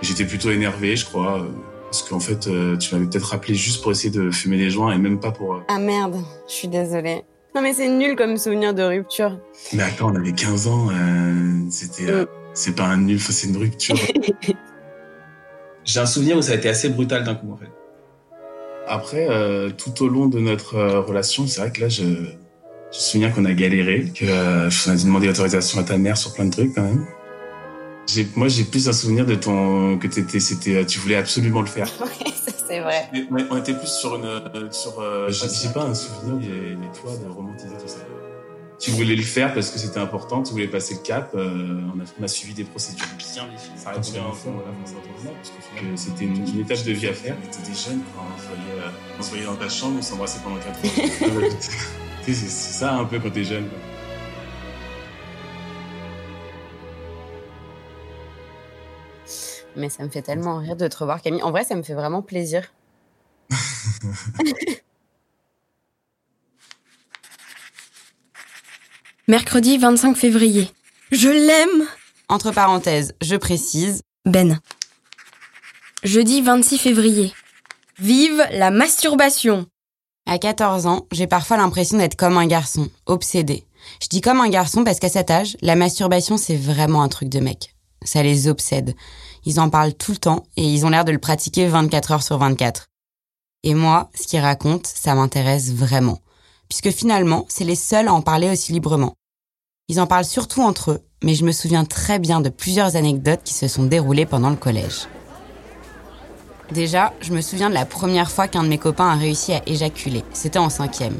J'étais 0.00 0.24
plutôt 0.24 0.50
énervé, 0.50 0.96
je 0.96 1.04
crois, 1.04 1.40
euh, 1.42 1.48
parce 1.84 2.02
qu'en 2.02 2.20
fait 2.20 2.46
euh, 2.46 2.76
tu 2.76 2.94
m'avais 2.94 3.06
peut-être 3.06 3.26
rappelé 3.26 3.54
juste 3.54 3.82
pour 3.82 3.92
essayer 3.92 4.10
de 4.10 4.30
fumer 4.30 4.56
des 4.56 4.70
joints 4.70 4.92
et 4.92 4.98
même 4.98 5.20
pas 5.20 5.32
pour. 5.32 5.62
Ah 5.68 5.78
merde, 5.78 6.16
je 6.46 6.52
suis 6.52 6.68
désolée. 6.68 7.24
Non, 7.54 7.62
mais 7.62 7.72
c'est 7.72 7.88
nul 7.88 8.14
comme 8.14 8.36
souvenir 8.36 8.74
de 8.74 8.82
rupture. 8.82 9.38
Mais 9.72 9.82
attends, 9.82 10.12
on 10.12 10.14
avait 10.14 10.32
15 10.32 10.66
ans, 10.68 10.88
euh, 10.90 11.66
c'était, 11.70 12.10
euh, 12.10 12.26
c'est 12.52 12.76
pas 12.76 12.84
un 12.84 12.98
nul, 12.98 13.18
c'est 13.18 13.48
une 13.48 13.56
rupture. 13.56 13.96
J'ai 15.84 16.00
un 16.00 16.06
souvenir 16.06 16.36
où 16.36 16.42
ça 16.42 16.52
a 16.52 16.54
été 16.56 16.68
assez 16.68 16.90
brutal 16.90 17.24
d'un 17.24 17.34
coup, 17.34 17.50
en 17.50 17.56
fait. 17.56 17.70
Après, 18.88 19.28
euh, 19.28 19.70
tout 19.70 20.02
au 20.02 20.08
long 20.08 20.26
de 20.26 20.38
notre 20.38 20.76
euh, 20.76 21.00
relation, 21.00 21.46
c'est 21.46 21.60
vrai 21.60 21.70
que 21.70 21.82
là, 21.82 21.88
je, 21.88 22.02
je 22.02 22.08
me 22.08 22.32
souviens 22.90 23.30
qu'on 23.30 23.44
a 23.44 23.52
galéré, 23.52 24.10
que 24.14 24.24
euh, 24.24 24.70
on 24.86 24.90
a 24.90 24.96
dû 24.96 25.04
demander 25.04 25.26
l'autorisation 25.26 25.78
à 25.80 25.84
ta 25.84 25.98
mère 25.98 26.16
sur 26.16 26.32
plein 26.32 26.46
de 26.46 26.50
trucs 26.50 26.74
quand 26.74 26.82
même. 26.82 27.06
J'ai, 28.06 28.26
moi, 28.34 28.48
j'ai 28.48 28.64
plus 28.64 28.88
un 28.88 28.92
souvenir 28.92 29.26
de 29.26 29.34
ton 29.34 29.98
que 29.98 30.06
t'étais, 30.06 30.40
c'était, 30.40 30.76
euh, 30.76 30.84
tu 30.84 30.98
voulais 30.98 31.16
absolument 31.16 31.60
le 31.60 31.66
faire. 31.66 31.88
Ouais, 32.00 32.32
c'est 32.66 32.80
vrai. 32.80 33.08
Mais, 33.12 33.26
mais 33.30 33.44
on 33.50 33.56
était 33.56 33.72
plus 33.74 33.88
sur 33.88 34.16
une, 34.16 34.70
sur, 34.70 35.00
euh, 35.00 35.30
j'ai 35.30 35.48
j'ai 35.48 35.72
pas 35.72 35.84
un 35.84 35.94
souvenir, 35.94 36.36
mais, 36.36 36.76
mais 36.76 36.86
toi, 36.98 37.12
de 37.16 37.30
romantiser 37.30 37.74
tout 37.80 37.88
ça. 37.88 37.98
Tu 38.78 38.92
voulais 38.92 39.16
le 39.16 39.22
faire 39.22 39.52
parce 39.54 39.70
que 39.70 39.78
c'était 39.78 39.98
important, 39.98 40.42
tu 40.44 40.52
voulais 40.52 40.68
passer 40.68 40.94
le 40.94 41.00
cap. 41.00 41.32
euh, 41.34 41.80
on, 41.94 41.98
a, 42.00 42.04
on 42.20 42.22
a 42.22 42.28
suivi 42.28 42.54
des 42.54 42.62
procédures 42.64 43.06
bien 43.18 43.44
définies. 43.48 43.76
Ça 43.78 43.90
reste 43.90 44.12
bien 44.12 44.24
un 44.24 44.32
fond, 44.32 44.52
voilà, 44.52 44.70
s'entendre 44.84 45.34
parce 45.34 45.50
final, 45.76 45.98
c'était 45.98 46.24
une, 46.26 46.48
une 46.48 46.60
étape 46.60 46.84
de 46.84 46.92
vie 46.92 47.08
à 47.08 47.12
faire. 47.12 47.36
T'étais 47.50 47.74
jeune 47.74 48.00
quand 48.14 48.22
on 48.22 48.38
se 48.40 48.46
voyait, 48.46 48.80
euh, 48.80 48.90
on 49.18 49.22
se 49.22 49.28
voyait 49.30 49.44
dans 49.46 49.56
ta 49.56 49.68
chambre, 49.68 49.96
on 49.98 50.02
s'embrassait 50.02 50.38
pendant 50.44 50.58
4 50.58 50.68
heures. 51.42 51.50
Tu 52.24 52.34
sais, 52.34 52.34
c'est 52.34 52.34
c'est 52.34 52.78
ça 52.78 52.94
un 52.94 53.04
peu 53.04 53.18
quand 53.18 53.30
t'es 53.30 53.42
jeune. 53.44 53.68
quoi. 53.68 53.78
Mais 59.76 59.88
ça 59.88 60.02
me 60.04 60.08
fait 60.08 60.22
tellement 60.22 60.58
rire 60.58 60.76
de 60.76 60.88
te 60.88 60.96
revoir, 60.96 61.22
Camille. 61.22 61.42
En 61.42 61.50
vrai, 61.50 61.64
ça 61.64 61.74
me 61.74 61.82
fait 61.82 61.94
vraiment 61.94 62.22
plaisir. 62.22 62.72
Mercredi 69.30 69.76
25 69.76 70.16
février. 70.16 70.70
Je 71.12 71.28
l'aime 71.28 71.86
Entre 72.30 72.50
parenthèses, 72.50 73.14
je 73.20 73.36
précise. 73.36 74.00
Ben. 74.24 74.58
Jeudi 76.02 76.40
26 76.40 76.78
février. 76.78 77.34
Vive 77.98 78.42
la 78.52 78.70
masturbation 78.70 79.66
À 80.24 80.38
14 80.38 80.86
ans, 80.86 81.06
j'ai 81.12 81.26
parfois 81.26 81.58
l'impression 81.58 81.98
d'être 81.98 82.16
comme 82.16 82.38
un 82.38 82.46
garçon, 82.46 82.88
obsédé. 83.04 83.66
Je 84.02 84.08
dis 84.08 84.22
comme 84.22 84.40
un 84.40 84.48
garçon 84.48 84.82
parce 84.82 84.98
qu'à 84.98 85.10
cet 85.10 85.30
âge, 85.30 85.58
la 85.60 85.76
masturbation, 85.76 86.38
c'est 86.38 86.56
vraiment 86.56 87.02
un 87.02 87.08
truc 87.08 87.28
de 87.28 87.40
mec. 87.40 87.74
Ça 88.06 88.22
les 88.22 88.48
obsède. 88.48 88.94
Ils 89.44 89.60
en 89.60 89.68
parlent 89.68 89.92
tout 89.92 90.12
le 90.12 90.16
temps 90.16 90.44
et 90.56 90.64
ils 90.64 90.86
ont 90.86 90.88
l'air 90.88 91.04
de 91.04 91.12
le 91.12 91.18
pratiquer 91.18 91.66
24 91.66 92.12
heures 92.12 92.22
sur 92.22 92.38
24. 92.38 92.86
Et 93.62 93.74
moi, 93.74 94.08
ce 94.18 94.26
qu'ils 94.26 94.40
racontent, 94.40 94.88
ça 94.90 95.14
m'intéresse 95.14 95.70
vraiment. 95.70 96.18
Puisque 96.68 96.90
finalement, 96.90 97.46
c'est 97.48 97.64
les 97.64 97.74
seuls 97.74 98.08
à 98.08 98.12
en 98.12 98.20
parler 98.20 98.50
aussi 98.50 98.72
librement. 98.72 99.14
Ils 99.88 100.00
en 100.00 100.06
parlent 100.06 100.24
surtout 100.24 100.62
entre 100.62 100.92
eux, 100.92 101.00
mais 101.22 101.34
je 101.34 101.44
me 101.44 101.52
souviens 101.52 101.84
très 101.84 102.18
bien 102.18 102.40
de 102.40 102.50
plusieurs 102.50 102.96
anecdotes 102.96 103.40
qui 103.42 103.54
se 103.54 103.68
sont 103.68 103.84
déroulées 103.84 104.26
pendant 104.26 104.50
le 104.50 104.56
collège. 104.56 105.08
Déjà, 106.72 107.14
je 107.22 107.32
me 107.32 107.40
souviens 107.40 107.70
de 107.70 107.74
la 107.74 107.86
première 107.86 108.30
fois 108.30 108.46
qu'un 108.46 108.62
de 108.62 108.68
mes 108.68 108.76
copains 108.76 109.08
a 109.08 109.14
réussi 109.14 109.54
à 109.54 109.62
éjaculer. 109.66 110.22
C'était 110.34 110.58
en 110.58 110.68
cinquième. 110.68 111.16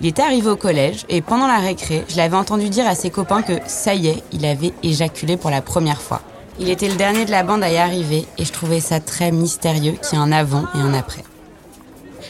Il 0.00 0.06
était 0.06 0.22
arrivé 0.22 0.48
au 0.48 0.56
collège 0.56 1.04
et 1.08 1.20
pendant 1.20 1.48
la 1.48 1.58
récré, 1.58 2.04
je 2.08 2.16
l'avais 2.16 2.36
entendu 2.36 2.68
dire 2.68 2.86
à 2.86 2.94
ses 2.94 3.10
copains 3.10 3.42
que 3.42 3.58
ça 3.66 3.94
y 3.94 4.08
est, 4.08 4.22
il 4.32 4.46
avait 4.46 4.72
éjaculé 4.82 5.36
pour 5.36 5.50
la 5.50 5.62
première 5.62 6.00
fois. 6.00 6.22
Il 6.60 6.68
était 6.68 6.88
le 6.88 6.96
dernier 6.96 7.24
de 7.24 7.30
la 7.30 7.42
bande 7.42 7.64
à 7.64 7.70
y 7.70 7.76
arriver 7.76 8.26
et 8.38 8.44
je 8.44 8.52
trouvais 8.52 8.80
ça 8.80 9.00
très 9.00 9.32
mystérieux 9.32 9.92
qu'il 9.92 10.18
y 10.18 10.20
ait 10.20 10.24
un 10.24 10.32
avant 10.32 10.64
et 10.74 10.78
un 10.78 10.94
après. 10.94 11.24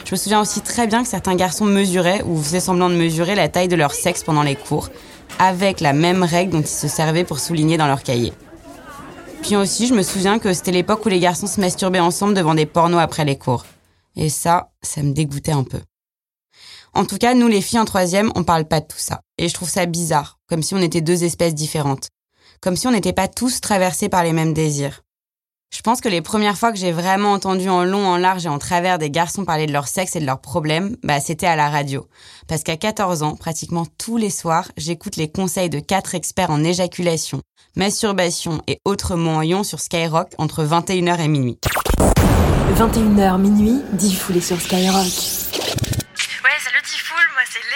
Je 0.05 0.11
me 0.11 0.17
souviens 0.17 0.41
aussi 0.41 0.61
très 0.61 0.85
bien 0.87 1.03
que 1.03 1.09
certains 1.09 1.35
garçons 1.35 1.65
mesuraient 1.65 2.23
ou 2.23 2.41
faisaient 2.41 2.59
semblant 2.59 2.89
de 2.89 2.95
mesurer 2.95 3.35
la 3.35 3.47
taille 3.47 3.67
de 3.67 3.75
leur 3.75 3.93
sexe 3.93 4.23
pendant 4.23 4.43
les 4.43 4.55
cours, 4.55 4.89
avec 5.39 5.79
la 5.79 5.93
même 5.93 6.23
règle 6.23 6.51
dont 6.51 6.61
ils 6.61 6.67
se 6.67 6.87
servaient 6.87 7.23
pour 7.23 7.39
souligner 7.39 7.77
dans 7.77 7.87
leur 7.87 8.03
cahier. 8.03 8.33
Puis 9.41 9.55
aussi, 9.55 9.87
je 9.87 9.93
me 9.93 10.03
souviens 10.03 10.39
que 10.39 10.53
c'était 10.53 10.71
l'époque 10.71 11.05
où 11.05 11.09
les 11.09 11.19
garçons 11.19 11.47
se 11.47 11.59
masturbaient 11.59 11.99
ensemble 11.99 12.33
devant 12.33 12.55
des 12.55 12.65
pornos 12.65 13.01
après 13.01 13.25
les 13.25 13.37
cours. 13.37 13.65
Et 14.15 14.29
ça, 14.29 14.71
ça 14.81 15.03
me 15.03 15.13
dégoûtait 15.13 15.51
un 15.51 15.63
peu. 15.63 15.79
En 16.93 17.05
tout 17.05 17.17
cas, 17.17 17.33
nous 17.33 17.47
les 17.47 17.61
filles 17.61 17.79
en 17.79 17.85
troisième, 17.85 18.31
on 18.35 18.43
parle 18.43 18.65
pas 18.65 18.79
de 18.79 18.85
tout 18.85 18.99
ça. 18.99 19.21
Et 19.37 19.49
je 19.49 19.53
trouve 19.53 19.69
ça 19.69 19.85
bizarre, 19.85 20.37
comme 20.47 20.61
si 20.61 20.75
on 20.75 20.81
était 20.81 21.01
deux 21.01 21.23
espèces 21.23 21.55
différentes. 21.55 22.09
Comme 22.61 22.75
si 22.75 22.87
on 22.87 22.91
n'était 22.91 23.13
pas 23.13 23.27
tous 23.27 23.61
traversés 23.61 24.09
par 24.09 24.23
les 24.23 24.33
mêmes 24.33 24.53
désirs. 24.53 25.01
Je 25.73 25.81
pense 25.81 26.01
que 26.01 26.09
les 26.09 26.21
premières 26.21 26.55
fois 26.55 26.71
que 26.71 26.77
j'ai 26.77 26.91
vraiment 26.91 27.33
entendu 27.33 27.67
en 27.67 27.83
long, 27.83 28.05
en 28.05 28.17
large 28.17 28.45
et 28.45 28.49
en 28.49 28.59
travers 28.59 28.99
des 28.99 29.09
garçons 29.09 29.43
parler 29.43 29.65
de 29.65 29.73
leur 29.73 29.87
sexe 29.87 30.15
et 30.15 30.19
de 30.19 30.25
leurs 30.25 30.39
problèmes, 30.39 30.95
bah, 31.01 31.19
c'était 31.19 31.47
à 31.47 31.55
la 31.55 31.67
radio. 31.67 32.05
Parce 32.47 32.61
qu'à 32.61 32.77
14 32.77 33.23
ans, 33.23 33.35
pratiquement 33.35 33.87
tous 33.97 34.17
les 34.17 34.29
soirs, 34.29 34.71
j'écoute 34.77 35.15
les 35.15 35.31
conseils 35.31 35.71
de 35.71 35.79
quatre 35.79 36.13
experts 36.13 36.51
en 36.51 36.63
éjaculation, 36.63 37.41
masturbation 37.75 38.61
et 38.67 38.77
autres 38.85 39.15
mots 39.15 39.31
en 39.31 39.41
ion 39.41 39.63
sur 39.63 39.79
Skyrock 39.79 40.27
entre 40.37 40.63
21h 40.63 41.19
et 41.19 41.27
minuit. 41.27 41.57
21h 42.77 43.39
minuit, 43.39 43.81
diffoulé 43.93 44.41
sur 44.41 44.61
Skyrock. 44.61 45.82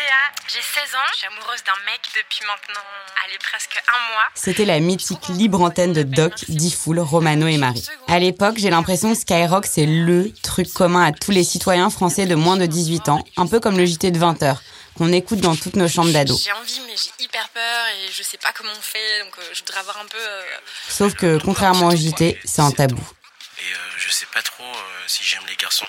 Léa, 0.08 0.14
j'ai 0.48 0.62
16 0.62 0.96
ans, 0.96 1.08
je 1.12 1.18
suis 1.18 1.28
amoureuse 1.28 1.62
d'un 1.66 1.74
mec 1.86 2.00
depuis 2.16 2.40
maintenant, 2.48 2.80
allez, 3.26 3.38
presque 3.40 3.78
un 3.90 4.14
mois. 4.14 4.24
C'était 4.36 4.64
la 4.64 4.80
mythique 4.80 5.28
libre 5.28 5.62
antenne 5.62 5.92
de 5.92 6.04
Doc, 6.04 6.46
Diffoul, 6.48 7.00
Romano 7.00 7.46
et 7.48 7.58
Marie. 7.58 7.86
À 8.08 8.18
l'époque, 8.20 8.56
j'ai 8.58 8.70
l'impression 8.70 9.12
que 9.14 9.20
Skyrock 9.20 9.66
c'est 9.66 9.86
LE 9.86 10.32
truc 10.44 10.72
commun 10.72 11.04
à 11.04 11.12
tous 11.12 11.32
les 11.32 11.44
citoyens 11.44 11.90
français 11.90 12.26
de 12.26 12.36
moins 12.36 12.56
de 12.56 12.66
18 12.66 13.10
ans, 13.10 13.22
un 13.36 13.48
peu 13.48 13.60
comme 13.60 13.78
le 13.78 13.86
JT 13.86 14.12
de 14.12 14.20
20h 14.20 14.56
qu'on 14.98 15.12
écoute 15.12 15.40
dans 15.42 15.56
toutes 15.56 15.76
nos 15.76 15.88
chambres 15.90 16.12
d'ados. 16.14 16.42
J'ai 16.44 16.52
envie, 16.54 16.80
mais 16.88 16.96
j'ai 16.96 17.24
hyper 17.26 17.48
peur 17.50 17.86
et 18.02 18.12
je 18.12 18.24
sais 18.24 18.38
pas 18.38 18.50
comment 18.58 18.72
on 18.76 18.82
fait, 18.82 19.24
donc 19.24 19.34
euh, 19.38 19.42
je 19.54 19.60
voudrais 19.60 19.80
avoir 19.82 19.98
un 19.98 20.06
peu. 20.06 20.18
euh, 20.18 20.42
Sauf 20.90 21.14
que, 21.16 21.38
contrairement 21.44 21.88
au 21.90 21.96
JT, 21.96 22.40
c'est 22.46 22.62
un 22.62 22.72
tabou. 22.72 23.00
Et 23.60 23.74
euh, 23.74 23.78
je 23.98 24.12
sais 24.12 24.28
pas 24.34 24.42
trop 24.42 24.64
euh, 24.64 25.04
si 25.08 25.24
j'aime 25.24 25.42
les 25.50 25.56
garçons. 25.56 25.86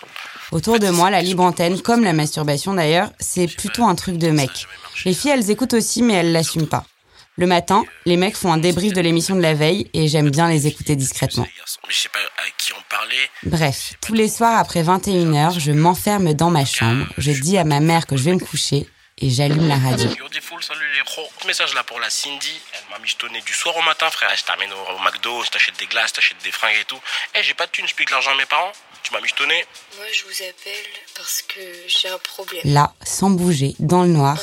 Autour 0.53 0.79
de 0.79 0.89
moi, 0.89 1.11
la 1.11 1.21
libre 1.21 1.43
antenne, 1.43 1.81
comme 1.83 2.03
la 2.03 2.13
masturbation 2.13 2.75
d'ailleurs, 2.75 3.11
c'est 3.21 3.47
plutôt 3.47 3.85
un 3.85 3.95
truc 3.95 4.17
de 4.17 4.31
mec. 4.31 4.67
Les 5.05 5.15
filles, 5.15 5.33
elles 5.33 5.51
écoutent 5.51 5.75
aussi, 5.75 6.03
mais 6.03 6.15
elles 6.15 6.33
l'assument 6.33 6.67
pas. 6.67 6.85
Le 7.37 7.47
matin, 7.47 7.85
les 8.05 8.17
mecs 8.17 8.37
font 8.37 8.53
un 8.53 8.59
débrief 8.59 8.93
de 8.95 9.01
l'émission 9.01 9.37
de 9.37 9.43
la 9.43 9.55
veille 9.55 9.89
et 9.95 10.09
j'aime 10.09 10.29
bien 10.31 10.49
les 10.49 10.67
écouter 10.67 10.97
discrètement. 10.97 11.47
Mais 11.47 11.95
je 11.95 11.97
sais 11.97 12.09
pas 12.09 12.19
à 12.19 12.51
qui 12.57 12.73
on 12.73 12.83
parlait. 12.91 13.31
Bref, 13.45 13.93
tous 14.01 14.15
les 14.15 14.29
soirs 14.29 14.59
après 14.59 14.83
21h, 14.83 15.61
je 15.61 15.71
m'enferme 15.71 16.35
dans 16.35 16.51
ma 16.51 16.65
chambre, 16.65 17.07
je 17.17 17.31
dis 17.31 17.57
à 17.57 17.63
ma 17.63 17.79
mère 17.79 18.07
que 18.07 18.17
je 18.17 18.25
vais 18.25 18.35
me 18.35 18.41
coucher 18.41 18.89
et 19.21 19.31
j'allume 19.31 19.69
la 19.69 19.77
radio. 19.77 20.09
Yo 20.19 20.29
Diffoul, 20.29 20.63
salut 20.63 20.87
les 20.97 21.03
gros. 21.05 21.29
Message 21.47 21.75
là 21.75 21.83
pour 21.85 21.99
la 22.01 22.11
Cindy. 22.11 22.61
Elle 22.73 22.91
m'a 22.91 22.99
michetonné 23.01 23.41
du 23.43 23.53
soir 23.53 23.77
au 23.77 23.83
matin, 23.83 24.09
frère. 24.11 24.31
Je 24.37 24.45
t'amène 24.45 24.71
au, 24.73 24.77
au 24.95 24.99
McDo, 25.05 25.43
je 25.45 25.51
t'achète 25.51 25.79
des 25.79 25.87
glaces, 25.87 26.11
je 26.11 26.15
t'achète 26.15 26.39
des 26.45 26.51
fringues 26.53 26.77
et 26.81 26.85
tout. 26.85 26.99
Eh, 27.35 27.43
j'ai 27.43 27.55
pas 27.55 27.67
de 27.67 27.71
thunes, 27.73 27.87
je 27.89 27.95
pique 27.95 28.11
l'argent 28.11 28.31
à 28.33 28.37
mes 28.37 28.47
parents. 28.47 28.73
Tu 29.03 29.13
m'as 29.13 29.21
michetonné. 29.21 29.65
Moi, 29.97 30.07
je 30.13 30.25
vous 30.25 30.43
appelle 30.43 30.87
parce 31.17 31.43
que 31.43 31.61
j'ai 31.87 32.09
un 32.09 32.19
problème. 32.19 32.63
Là, 32.65 32.93
sans 33.05 33.31
bouger, 33.31 33.75
dans 33.79 34.03
le 34.03 34.09
noir, 34.09 34.39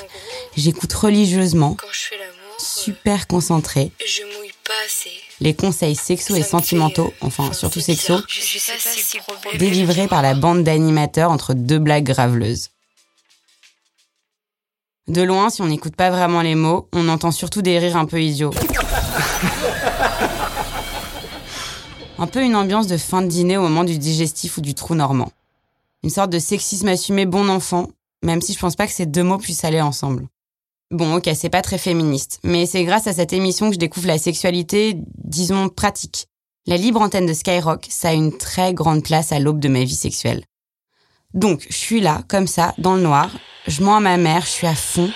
j'écoute 0.58 0.94
religieusement, 0.94 1.76
Quand 1.76 1.88
je 1.92 2.00
fais 2.00 2.18
l'amour, 2.18 2.60
super 2.60 3.28
concentrée, 3.28 3.92
je 4.06 4.24
mouille 4.38 4.54
pas 4.64 4.74
assez. 4.86 5.12
les 5.42 5.56
conseils 5.56 5.96
sexos 5.96 6.38
et 6.38 6.44
sentimentaux, 6.44 7.14
enfin 7.22 7.54
surtout 7.54 7.80
problème. 7.82 9.58
délivrés 9.60 10.08
par 10.08 10.22
la 10.22 10.34
bande 10.34 10.64
d'animateurs 10.64 11.30
entre 11.32 11.54
deux 11.54 11.80
blagues 11.80 12.06
graveleuses. 12.06 12.70
De 15.08 15.22
loin, 15.22 15.52
si 15.52 15.62
on 15.62 15.68
n'écoute 15.68 15.96
pas 15.96 16.10
vraiment 16.10 16.42
les 16.42 16.56
mots, 16.56 16.90
on 16.92 17.10
entend 17.10 17.30
surtout 17.32 17.62
des 17.62 17.78
rires 17.78 17.96
un 17.98 18.06
peu 18.06 18.22
idiots. 18.22 18.52
Un 22.18 22.28
peu 22.28 22.42
une 22.42 22.56
ambiance 22.56 22.88
de 22.88 22.96
fin 22.96 23.22
de 23.22 23.28
dîner 23.28 23.58
au 23.58 23.62
moment 23.62 23.84
du 23.84 23.98
digestif 23.98 24.58
ou 24.58 24.62
du 24.62 24.74
trou 24.74 24.96
normand. 24.96 25.34
Une 26.02 26.10
sorte 26.10 26.30
de 26.30 26.40
sexisme 26.40 26.88
assumé 26.88 27.26
bon 27.26 27.50
enfant, 27.50 27.90
même 28.24 28.42
si 28.42 28.54
je 28.54 28.60
pense 28.60 28.78
pas 28.78 28.88
que 28.88 28.94
ces 28.94 29.06
deux 29.06 29.24
mots 29.24 29.38
puissent 29.38 29.66
aller 29.66 29.82
ensemble. 29.82 30.28
Bon, 30.92 31.16
ok, 31.18 31.30
c'est 31.36 31.50
pas 31.50 31.62
très 31.62 31.78
féministe, 31.78 32.40
mais 32.44 32.66
c'est 32.66 32.86
grâce 32.86 33.08
à 33.08 33.14
cette 33.14 33.34
émission 33.34 33.68
que 33.68 33.74
je 33.74 33.80
découvre 33.80 34.08
la 34.08 34.18
sexualité, 34.18 34.96
disons, 35.26 35.68
pratique. 35.68 36.28
La 36.68 36.78
libre 36.78 37.02
antenne 37.02 37.26
de 37.26 37.34
Skyrock, 37.34 37.86
ça 37.90 38.10
a 38.10 38.14
une 38.14 38.36
très 38.36 38.74
grande 38.74 39.04
place 39.04 39.32
à 39.32 39.40
l'aube 39.40 39.60
de 39.60 39.68
ma 39.68 39.84
vie 39.84 39.94
sexuelle. 39.94 40.44
Donc, 41.34 41.66
je 41.70 41.76
suis 41.76 42.02
là, 42.02 42.22
comme 42.30 42.48
ça, 42.48 42.74
dans 42.78 42.96
le 42.96 43.02
noir, 43.02 43.30
je 43.68 43.82
mens 43.82 43.96
à 43.98 44.00
ma 44.00 44.18
mère, 44.18 44.42
je 44.42 44.52
suis 44.52 44.68
à 44.68 44.76
fond. 44.76 45.12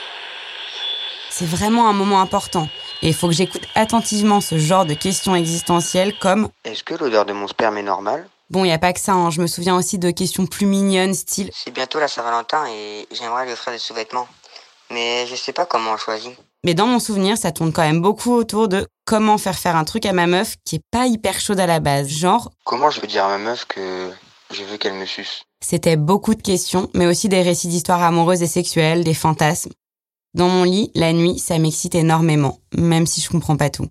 C'est 1.30 1.46
vraiment 1.46 1.88
un 1.88 1.94
moment 1.94 2.22
important, 2.22 2.68
et 3.01 3.08
il 3.10 3.13
faut 3.13 3.28
que 3.28 3.34
j'écoute 3.34 3.62
attentivement 3.75 4.42
ce 4.42 4.58
genre 4.58 4.86
de 4.86 4.94
questions 4.94 5.36
existentielles 5.36 6.18
comme 6.20 6.50
Est-ce 6.66 6.84
que 6.84 6.96
l'odeur 6.96 7.25
de 7.25 7.34
mon 7.34 7.48
sperme 7.48 7.78
est 7.78 7.84
normale? 7.84 8.28
Bon, 8.50 8.66
il 8.66 8.70
y 8.70 8.74
a 8.74 8.80
pas 8.80 8.94
que 8.94 9.00
ça, 9.00 9.13
hein, 9.13 9.30
je 9.30 9.42
me 9.42 9.48
souviens 9.48 9.78
aussi 9.78 10.00
de 10.00 10.10
questions 10.10 10.48
plus 10.48 10.66
mignonnes, 10.66 11.13
style 11.13 11.51
C'est 11.54 11.72
bientôt 11.72 12.00
la 12.00 12.08
Saint-Valentin 12.08 12.66
et 12.68 13.08
j'aimerais 13.12 13.46
lui 13.46 13.54
offrir 13.54 13.72
des 13.74 13.80
sous-vêtements. 13.80 14.28
Mais 14.92 15.28
je 15.28 15.36
sais 15.36 15.54
pas 15.54 15.68
comment 15.68 15.92
on 15.92 15.98
choisit. 15.98 16.36
Mais 16.63 16.74
dans 16.74 16.88
mon 16.88 17.00
souvenir, 17.00 17.38
ça 17.38 17.51
tourne 17.51 17.72
quand 17.72 17.84
même 17.84 18.01
beaucoup 18.01 18.34
autour 18.34 18.68
de 18.68 18.88
comment 19.06 19.38
faire 19.38 19.56
faire 19.58 19.75
un 19.75 19.86
truc 19.86 20.06
à 20.08 20.13
ma 20.13 20.25
meuf 20.25 20.56
qui 20.66 20.78
est 20.78 20.84
pas 20.92 21.06
hyper 21.06 21.39
chaude 21.39 21.60
à 21.60 21.68
la 21.68 21.80
base. 21.80 22.10
Genre, 22.10 22.50
Comment 22.66 22.89
je 22.89 23.00
veux 23.00 23.08
dire 23.08 23.24
à 23.24 23.30
ma 23.30 23.38
meuf 23.38 23.66
que 23.66 24.10
je 24.51 24.63
veux 24.63 24.78
qu'elle 24.78 24.96
me 24.96 25.06
suce? 25.06 25.44
C'était 25.62 25.98
beaucoup 25.98 26.36
de 26.36 26.42
questions, 26.42 26.89
mais 26.94 27.06
aussi 27.06 27.30
des 27.30 27.42
récits 27.42 27.68
d'histoires 27.68 28.04
amoureuses 28.04 28.42
et 28.42 28.48
sexuelles, 28.48 29.04
des 29.04 29.13
fantasmes. 29.13 29.72
Dans 30.34 30.48
mon 30.48 30.63
lit, 30.63 30.92
la 30.96 31.12
nuit, 31.12 31.39
ça 31.39 31.58
m'excite 31.58 31.96
énormément, 31.96 32.60
même 32.75 33.08
si 33.08 33.22
je 33.22 33.30
comprends 33.30 33.58
pas 33.58 33.70
tout. 33.70 33.88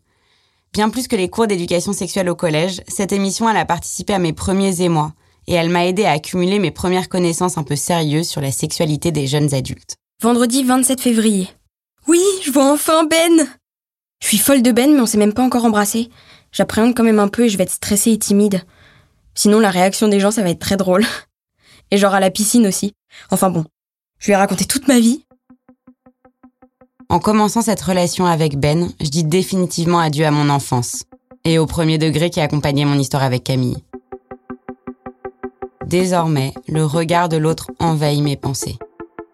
Bien 0.73 0.91
plus 0.91 1.09
que 1.09 1.17
les 1.17 1.29
cours 1.29 1.47
d'éducation 1.47 1.93
sexuelle 1.93 2.29
au 2.29 2.37
collège, 2.37 2.83
cette 2.89 3.13
émission, 3.13 3.49
elle 3.49 3.57
a 3.57 3.65
participé 3.65 4.13
à 4.13 4.19
mes 4.19 4.33
premiers 4.33 4.83
émois, 4.83 5.13
et 5.47 5.55
elle 5.55 5.71
m'a 5.71 5.87
aidé 5.87 6.05
à 6.05 6.13
accumuler 6.13 6.59
mes 6.59 6.71
premières 6.71 7.09
connaissances 7.09 7.59
un 7.59 7.63
peu 7.63 7.75
sérieuses 7.75 8.29
sur 8.29 8.41
la 8.41 8.53
sexualité 8.53 9.11
des 9.11 9.27
jeunes 9.27 9.55
adultes. 9.55 9.97
Vendredi 10.23 10.63
27 10.63 11.01
février. 11.01 11.49
Oui, 12.07 12.21
je 12.45 12.51
vois 12.51 12.73
enfin 12.73 13.05
Ben 13.05 13.49
Je 14.21 14.27
suis 14.27 14.39
folle 14.39 14.63
de 14.63 14.73
Ben, 14.73 14.93
mais 14.93 15.01
on 15.01 15.07
s'est 15.07 15.19
même 15.19 15.35
pas 15.35 15.43
encore 15.45 15.65
embrassé. 15.65 16.11
J'appréhende 16.53 16.95
quand 16.95 17.05
même 17.05 17.19
un 17.19 17.29
peu 17.29 17.45
et 17.45 17.49
je 17.49 17.57
vais 17.57 17.65
être 17.65 17.71
stressée 17.71 18.13
et 18.13 18.19
timide. 18.19 18.63
Sinon, 19.35 19.61
la 19.61 19.71
réaction 19.71 20.09
des 20.09 20.21
gens, 20.21 20.31
ça 20.31 20.43
va 20.43 20.51
être 20.51 20.59
très 20.59 20.77
drôle. 20.77 21.05
Et 21.90 21.97
genre 21.97 22.14
à 22.14 22.21
la 22.21 22.30
piscine 22.30 22.66
aussi. 22.66 22.95
Enfin 23.30 23.50
bon, 23.50 23.64
je 24.18 24.26
lui 24.26 24.33
ai 24.33 24.37
raconté 24.37 24.64
toute 24.64 24.88
ma 24.88 25.00
vie. 25.00 25.25
En 27.09 27.18
commençant 27.21 27.62
cette 27.62 27.80
relation 27.80 28.26
avec 28.26 28.59
Ben, 28.59 28.90
je 29.00 29.09
dis 29.09 29.25
définitivement 29.25 29.99
adieu 29.99 30.26
à 30.26 30.30
mon 30.30 30.50
enfance 30.50 31.04
et 31.45 31.59
au 31.59 31.66
premier 31.66 31.97
degré 31.97 32.28
qui 32.28 32.40
accompagnait 32.40 32.85
mon 32.85 32.99
histoire 32.99 33.23
avec 33.23 33.45
Camille. 33.45 33.83
Désormais, 35.87 36.52
le 36.66 36.85
regard 36.85 37.30
de 37.30 37.38
l'autre 37.38 37.71
envahit 37.78 38.23
mes 38.23 38.37
pensées. 38.37 38.76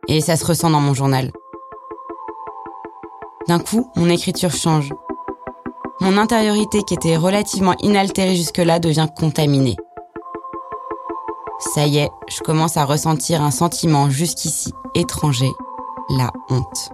Et 0.07 0.21
ça 0.21 0.37
se 0.37 0.45
ressent 0.45 0.71
dans 0.71 0.81
mon 0.81 0.95
journal. 0.95 1.33
D'un 3.49 3.59
coup, 3.59 3.91
mon 3.97 4.09
écriture 4.09 4.53
change. 4.53 4.93
Mon 6.01 6.17
intériorité 6.17 6.83
qui 6.87 6.95
était 6.95 7.17
relativement 7.17 7.75
inaltérée 7.81 8.37
jusque-là 8.37 8.79
devient 8.79 9.09
contaminée. 9.17 9.77
Ça 11.73 11.87
y 11.87 11.99
est, 11.99 12.11
je 12.29 12.41
commence 12.41 12.77
à 12.77 12.85
ressentir 12.85 13.43
un 13.43 13.51
sentiment 13.51 14.11
jusqu'ici 14.11 14.73
étranger, 14.95 15.51
la 16.11 16.31
honte. 16.51 16.91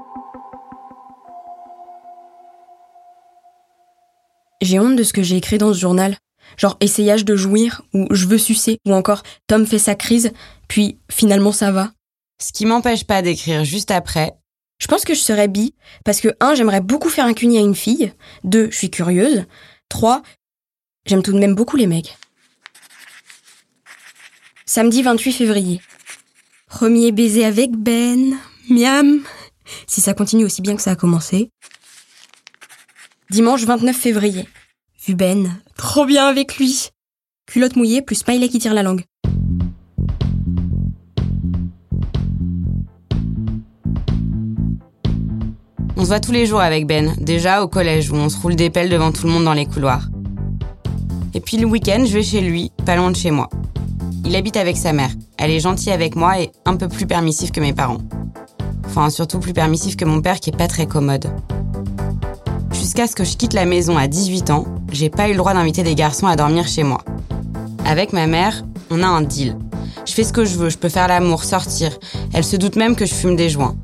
J'ai 4.62 4.78
honte 4.78 4.96
de 4.96 5.02
ce 5.02 5.12
que 5.12 5.22
j'ai 5.22 5.36
écrit 5.36 5.58
dans 5.58 5.72
ce 5.74 5.78
journal. 5.78 6.16
Genre 6.56 6.76
essayage 6.80 7.24
de 7.24 7.36
jouir, 7.36 7.82
ou 7.94 8.06
je 8.10 8.26
veux 8.26 8.38
sucer, 8.38 8.78
ou 8.86 8.94
encore 8.94 9.22
Tom 9.48 9.66
fait 9.66 9.78
sa 9.78 9.94
crise, 9.94 10.32
puis 10.68 10.98
finalement 11.10 11.52
ça 11.52 11.72
va. 11.72 11.90
Ce 12.40 12.52
qui 12.52 12.64
m'empêche 12.64 13.04
pas 13.04 13.22
d'écrire 13.22 13.64
juste 13.64 13.90
après. 13.90 14.32
Je 14.78 14.86
pense 14.86 15.04
que 15.04 15.14
je 15.14 15.20
serais 15.20 15.48
bi, 15.48 15.74
parce 16.04 16.20
que 16.20 16.34
1. 16.40 16.54
J'aimerais 16.54 16.80
beaucoup 16.80 17.10
faire 17.10 17.26
un 17.26 17.34
cuni 17.34 17.58
à 17.58 17.60
une 17.60 17.74
fille. 17.74 18.12
2. 18.44 18.70
Je 18.70 18.76
suis 18.76 18.90
curieuse. 18.90 19.44
3. 19.90 20.22
J'aime 21.06 21.22
tout 21.22 21.32
de 21.32 21.38
même 21.38 21.54
beaucoup 21.54 21.76
les 21.76 21.86
mecs. 21.86 22.16
Samedi 24.72 25.02
28 25.02 25.32
février. 25.32 25.80
Premier 26.68 27.10
baiser 27.10 27.44
avec 27.44 27.72
Ben. 27.72 28.36
Miam. 28.68 29.18
Si 29.88 30.00
ça 30.00 30.14
continue 30.14 30.44
aussi 30.44 30.62
bien 30.62 30.76
que 30.76 30.82
ça 30.82 30.92
a 30.92 30.94
commencé. 30.94 31.50
Dimanche 33.30 33.64
29 33.64 33.96
février. 33.96 34.46
Vu 35.04 35.16
Ben. 35.16 35.60
Trop 35.76 36.04
bien 36.04 36.24
avec 36.28 36.56
lui. 36.58 36.90
Culotte 37.48 37.74
mouillée 37.74 38.00
plus 38.00 38.14
smiley 38.14 38.48
qui 38.48 38.60
tire 38.60 38.72
la 38.72 38.84
langue. 38.84 39.02
On 45.96 46.02
se 46.02 46.06
voit 46.06 46.20
tous 46.20 46.30
les 46.30 46.46
jours 46.46 46.60
avec 46.60 46.86
Ben, 46.86 47.16
déjà 47.18 47.64
au 47.64 47.66
collège 47.66 48.12
où 48.12 48.14
on 48.14 48.28
se 48.28 48.38
roule 48.38 48.54
des 48.54 48.70
pelles 48.70 48.88
devant 48.88 49.10
tout 49.10 49.26
le 49.26 49.32
monde 49.32 49.46
dans 49.46 49.52
les 49.52 49.66
couloirs. 49.66 50.10
Et 51.34 51.40
puis 51.40 51.56
le 51.56 51.66
week-end, 51.66 52.04
je 52.06 52.12
vais 52.12 52.22
chez 52.22 52.40
lui, 52.40 52.70
pas 52.86 52.94
loin 52.94 53.10
de 53.10 53.16
chez 53.16 53.32
moi. 53.32 53.50
Il 54.24 54.36
habite 54.36 54.56
avec 54.56 54.76
sa 54.76 54.92
mère. 54.92 55.10
Elle 55.38 55.50
est 55.50 55.60
gentille 55.60 55.92
avec 55.92 56.14
moi 56.14 56.40
et 56.40 56.52
un 56.66 56.76
peu 56.76 56.88
plus 56.88 57.06
permissive 57.06 57.50
que 57.50 57.60
mes 57.60 57.72
parents. 57.72 57.98
Enfin, 58.86 59.10
surtout 59.10 59.38
plus 59.38 59.52
permissive 59.52 59.96
que 59.96 60.04
mon 60.04 60.20
père 60.20 60.40
qui 60.40 60.50
est 60.50 60.56
pas 60.56 60.68
très 60.68 60.86
commode. 60.86 61.30
Jusqu'à 62.72 63.06
ce 63.06 63.14
que 63.14 63.24
je 63.24 63.36
quitte 63.36 63.52
la 63.52 63.64
maison 63.64 63.96
à 63.96 64.08
18 64.08 64.50
ans, 64.50 64.64
j'ai 64.92 65.10
pas 65.10 65.28
eu 65.28 65.32
le 65.32 65.38
droit 65.38 65.54
d'inviter 65.54 65.82
des 65.82 65.94
garçons 65.94 66.26
à 66.26 66.36
dormir 66.36 66.66
chez 66.66 66.82
moi. 66.82 67.02
Avec 67.84 68.12
ma 68.12 68.26
mère, 68.26 68.64
on 68.90 69.02
a 69.02 69.06
un 69.06 69.22
deal. 69.22 69.56
Je 70.06 70.12
fais 70.12 70.24
ce 70.24 70.32
que 70.32 70.44
je 70.44 70.56
veux, 70.56 70.70
je 70.70 70.78
peux 70.78 70.88
faire 70.88 71.08
l'amour, 71.08 71.44
sortir. 71.44 71.96
Elle 72.32 72.44
se 72.44 72.56
doute 72.56 72.76
même 72.76 72.96
que 72.96 73.06
je 73.06 73.14
fume 73.14 73.36
des 73.36 73.48
joints. 73.48 73.76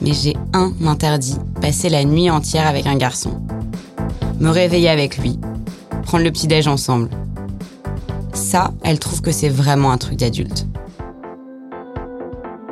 Mais 0.00 0.12
j'ai 0.12 0.36
un 0.52 0.72
interdit, 0.86 1.36
passer 1.60 1.88
la 1.88 2.04
nuit 2.04 2.30
entière 2.30 2.66
avec 2.66 2.86
un 2.86 2.96
garçon. 2.96 3.40
Me 4.38 4.48
réveiller 4.48 4.88
avec 4.88 5.18
lui, 5.18 5.38
prendre 6.04 6.24
le 6.24 6.30
petit-déj 6.30 6.66
ensemble. 6.66 7.10
Ça, 8.50 8.72
elle 8.82 8.98
trouve 8.98 9.22
que 9.22 9.30
c'est 9.30 9.48
vraiment 9.48 9.92
un 9.92 9.96
truc 9.96 10.16
d'adulte. 10.16 10.66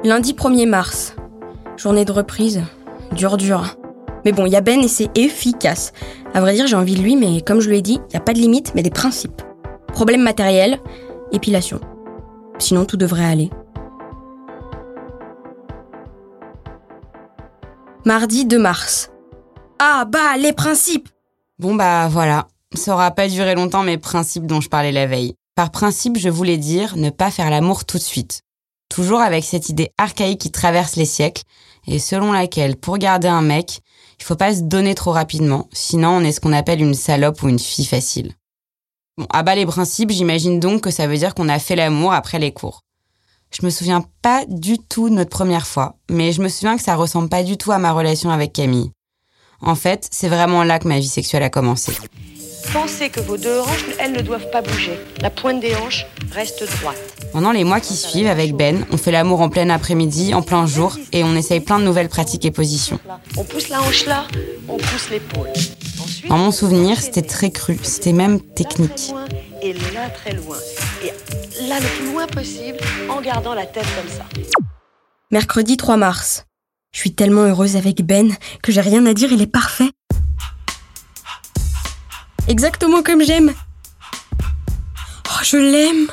Lundi 0.02 0.32
1er 0.32 0.68
mars. 0.68 1.14
Journée 1.76 2.04
de 2.04 2.10
reprise. 2.10 2.64
Dur, 3.12 3.36
dur. 3.36 3.76
Mais 4.24 4.32
bon, 4.32 4.44
il 4.46 4.52
y 4.52 4.56
a 4.56 4.60
Ben 4.60 4.82
et 4.82 4.88
c'est 4.88 5.16
efficace. 5.16 5.92
À 6.34 6.40
vrai 6.40 6.54
dire, 6.54 6.66
j'ai 6.66 6.74
envie 6.74 6.96
de 6.96 7.00
lui, 7.00 7.14
mais 7.14 7.42
comme 7.42 7.60
je 7.60 7.68
lui 7.68 7.78
ai 7.78 7.82
dit, 7.82 8.00
il 8.08 8.10
n'y 8.10 8.16
a 8.16 8.20
pas 8.20 8.32
de 8.32 8.40
limite, 8.40 8.72
mais 8.74 8.82
des 8.82 8.90
principes. 8.90 9.40
Problème 9.92 10.22
matériel, 10.22 10.80
épilation. 11.30 11.78
Sinon, 12.58 12.84
tout 12.84 12.96
devrait 12.96 13.26
aller. 13.26 13.48
Mardi 18.04 18.46
2 18.46 18.58
mars. 18.58 19.12
Ah 19.78 20.06
bah, 20.08 20.36
les 20.40 20.52
principes 20.52 21.08
Bon 21.60 21.76
bah 21.76 22.08
voilà, 22.08 22.48
ça 22.74 22.94
aura 22.94 23.12
pas 23.12 23.28
duré 23.28 23.54
longtemps 23.54 23.84
mes 23.84 23.96
principes 23.96 24.46
dont 24.46 24.60
je 24.60 24.68
parlais 24.68 24.90
la 24.90 25.06
veille. 25.06 25.36
Par 25.58 25.72
principe, 25.72 26.16
je 26.18 26.28
voulais 26.28 26.56
dire 26.56 26.96
ne 26.96 27.10
pas 27.10 27.32
faire 27.32 27.50
l'amour 27.50 27.84
tout 27.84 27.98
de 27.98 28.02
suite. 28.04 28.42
Toujours 28.88 29.20
avec 29.20 29.42
cette 29.42 29.68
idée 29.68 29.90
archaïque 29.98 30.40
qui 30.40 30.52
traverse 30.52 30.94
les 30.94 31.04
siècles 31.04 31.42
et 31.88 31.98
selon 31.98 32.30
laquelle 32.30 32.76
pour 32.76 32.96
garder 32.96 33.26
un 33.26 33.42
mec, 33.42 33.80
il 34.20 34.24
faut 34.24 34.36
pas 34.36 34.54
se 34.54 34.60
donner 34.60 34.94
trop 34.94 35.10
rapidement, 35.10 35.68
sinon 35.72 36.10
on 36.10 36.20
est 36.20 36.30
ce 36.30 36.38
qu'on 36.38 36.52
appelle 36.52 36.80
une 36.80 36.94
salope 36.94 37.42
ou 37.42 37.48
une 37.48 37.58
fille 37.58 37.86
facile. 37.86 38.34
Bon, 39.16 39.26
à 39.30 39.42
bas 39.42 39.56
les 39.56 39.66
principes, 39.66 40.12
j'imagine 40.12 40.60
donc 40.60 40.82
que 40.82 40.92
ça 40.92 41.08
veut 41.08 41.18
dire 41.18 41.34
qu'on 41.34 41.48
a 41.48 41.58
fait 41.58 41.74
l'amour 41.74 42.12
après 42.12 42.38
les 42.38 42.52
cours. 42.52 42.84
Je 43.50 43.66
me 43.66 43.70
souviens 43.70 44.04
pas 44.22 44.44
du 44.46 44.78
tout 44.78 45.08
de 45.08 45.14
notre 45.16 45.30
première 45.30 45.66
fois, 45.66 45.96
mais 46.08 46.30
je 46.30 46.40
me 46.40 46.48
souviens 46.48 46.76
que 46.76 46.84
ça 46.84 46.94
ressemble 46.94 47.30
pas 47.30 47.42
du 47.42 47.56
tout 47.56 47.72
à 47.72 47.78
ma 47.78 47.90
relation 47.90 48.30
avec 48.30 48.52
Camille. 48.52 48.92
En 49.60 49.74
fait, 49.74 50.06
c'est 50.12 50.28
vraiment 50.28 50.62
là 50.62 50.78
que 50.78 50.86
ma 50.86 51.00
vie 51.00 51.08
sexuelle 51.08 51.42
a 51.42 51.50
commencé. 51.50 51.90
Pensez 52.72 53.08
que 53.08 53.20
vos 53.20 53.36
deux 53.36 53.60
hanches, 53.60 53.84
elles 53.98 54.12
ne 54.12 54.20
doivent 54.20 54.50
pas 54.50 54.60
bouger. 54.60 54.98
La 55.20 55.30
pointe 55.30 55.60
des 55.60 55.74
hanches 55.76 56.06
reste 56.32 56.64
droite. 56.80 56.98
Pendant 57.32 57.52
les 57.52 57.64
mois 57.64 57.80
qui 57.80 57.94
suivent, 57.94 58.26
avec 58.26 58.54
Ben, 58.54 58.84
on 58.90 58.96
fait 58.96 59.10
l'amour 59.10 59.40
en 59.40 59.48
plein 59.48 59.70
après-midi, 59.70 60.34
en 60.34 60.42
plein 60.42 60.66
jour, 60.66 60.96
et 61.12 61.24
on 61.24 61.34
essaye 61.34 61.60
plein 61.60 61.78
de 61.78 61.84
nouvelles 61.84 62.08
pratiques 62.08 62.44
et 62.44 62.50
positions. 62.50 62.98
On 63.36 63.44
pousse 63.44 63.68
la 63.68 63.80
hanche 63.80 64.06
là, 64.06 64.26
on 64.68 64.76
pousse 64.76 65.10
l'épaule. 65.10 65.48
Dans 66.28 66.38
mon 66.38 66.50
souvenir, 66.50 67.00
c'était 67.00 67.22
très 67.22 67.50
cru, 67.50 67.78
c'était 67.82 68.12
même 68.12 68.40
technique. 68.40 69.12
Et 69.62 69.72
là 69.72 70.10
très 70.10 70.34
loin. 70.34 70.56
Et 71.02 71.68
là 71.68 71.80
le 71.80 71.86
plus 71.98 72.12
loin 72.12 72.26
possible, 72.26 72.78
en 73.08 73.20
gardant 73.20 73.54
la 73.54 73.66
tête 73.66 73.86
comme 73.96 74.10
ça. 74.10 74.24
Mercredi 75.30 75.76
3 75.76 75.96
mars. 75.96 76.44
Je 76.92 77.00
suis 77.00 77.14
tellement 77.14 77.42
heureuse 77.42 77.76
avec 77.76 78.02
Ben 78.02 78.34
que 78.62 78.72
j'ai 78.72 78.80
rien 78.80 79.04
à 79.06 79.14
dire, 79.14 79.30
il 79.32 79.42
est 79.42 79.46
parfait. 79.46 79.90
Exactement 82.48 83.02
comme 83.02 83.22
j'aime. 83.22 83.54
Oh, 85.30 85.42
je 85.44 85.58
l'aime. 85.58 86.08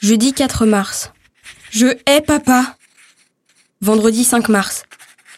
Jeudi 0.00 0.32
4 0.32 0.64
mars. 0.64 1.12
Je 1.70 1.86
hais 2.06 2.20
papa. 2.20 2.76
Vendredi 3.80 4.22
5 4.22 4.48
mars. 4.48 4.84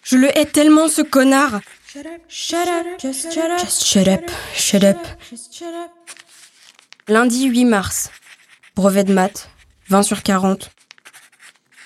Je 0.05 0.17
le 0.17 0.37
hais 0.37 0.45
tellement 0.45 0.89
ce 0.89 1.01
connard. 1.01 1.61
Shut 1.89 2.05
up, 2.05 2.23
shut 2.29 2.69
up, 2.69 3.01
just 3.01 3.33
shut 3.33 3.51
up. 3.51 3.59
Just 3.59 3.85
shut 3.85 4.07
up, 4.07 4.27
shut 4.55 4.85
up. 4.85 4.99
Lundi 7.09 7.45
8 7.45 7.65
mars. 7.65 8.11
Brevet 8.75 9.05
de 9.05 9.15
maths. 9.15 9.49
20 9.89 10.03
sur 10.03 10.23
40. 10.23 10.71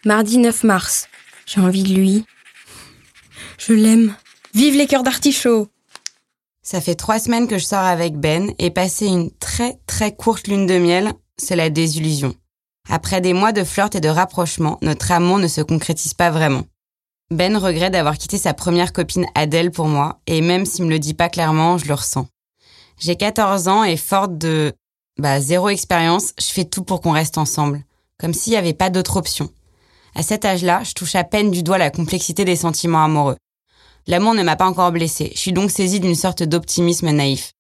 Mardi 0.05 0.39
9 0.39 0.65
mars. 0.65 1.07
J'ai 1.47 1.61
envie 1.61 1.85
de 1.85 1.95
lui. 1.95 2.25
Je 3.59 3.73
l'aime. 3.73 4.17
Vive 4.53 4.77
les 4.77 4.89
cœurs 4.89 5.05
d'artichaut 5.05 5.69
Ça 6.63 6.81
fait 6.81 6.97
trois 6.97 7.21
semaines 7.21 7.47
que 7.47 7.59
je 7.59 7.65
sors 7.65 7.79
avec 7.79 8.17
Ben 8.17 8.53
et 8.59 8.71
passer 8.71 9.07
une 9.07 9.31
très 9.31 9.79
très 9.87 10.15
courte 10.15 10.49
lune 10.49 10.67
de 10.67 10.77
miel, 10.77 11.13
c'est 11.37 11.55
la 11.55 11.71
désillusion. 11.71 12.35
Après 12.89 13.21
des 13.21 13.33
mois 13.33 13.53
de 13.53 13.63
flirt 13.63 13.95
et 13.95 14.01
de 14.01 14.09
rapprochement, 14.09 14.79
notre 14.83 15.13
amour 15.13 15.39
ne 15.39 15.47
se 15.47 15.61
concrétise 15.61 16.15
pas 16.15 16.31
vraiment. 16.31 16.65
Ben 17.31 17.57
regrette 17.57 17.93
d'avoir 17.93 18.19
quitté 18.19 18.39
sa 18.39 18.53
première 18.53 18.93
copine 18.93 19.27
Adèle 19.37 19.71
pour 19.71 19.87
moi, 19.87 20.19
et 20.27 20.41
même 20.41 20.67
s'il 20.67 20.87
me 20.87 20.91
le 20.91 20.99
dit 20.99 21.15
pas 21.15 21.29
clairement, 21.29 21.79
je 21.79 21.87
le 21.87 21.95
ressens. 21.95 22.27
J'ai 22.99 23.15
14 23.15 23.69
ans 23.69 23.85
et 23.85 23.97
forte 23.97 24.37
de, 24.37 24.73
bah, 25.17 25.41
zéro 25.41 25.69
expérience, 25.69 26.33
je 26.41 26.47
fais 26.47 26.65
tout 26.65 26.83
pour 26.83 27.01
qu'on 27.01 27.13
reste 27.13 27.39
ensemble. 27.39 27.85
Comme 28.19 28.35
s'il 28.35 28.51
n'y 28.51 28.59
avait 28.59 28.75
pas 28.75 28.91
d'autre 28.91 29.17
option. 29.17 29.49
À 30.17 30.25
cet 30.25 30.45
âge-là, 30.45 30.83
je 30.83 30.93
touche 30.93 31.15
à 31.15 31.23
peine 31.23 31.53
du 31.53 31.63
doigt 31.63 31.79
la 31.79 31.91
complexité 31.91 32.45
des 32.45 32.57
sentiments 32.57 33.05
amoureux. 33.05 33.37
L'amour 34.11 34.35
ne 34.35 34.43
m'a 34.43 34.57
pas 34.57 34.67
encore 34.67 34.91
blessée, 34.91 35.31
je 35.37 35.39
suis 35.39 35.53
donc 35.53 35.71
saisie 35.71 36.01
d'une 36.01 36.17
sorte 36.17 36.43
d'optimisme 36.43 37.11
naïf. 37.11 37.53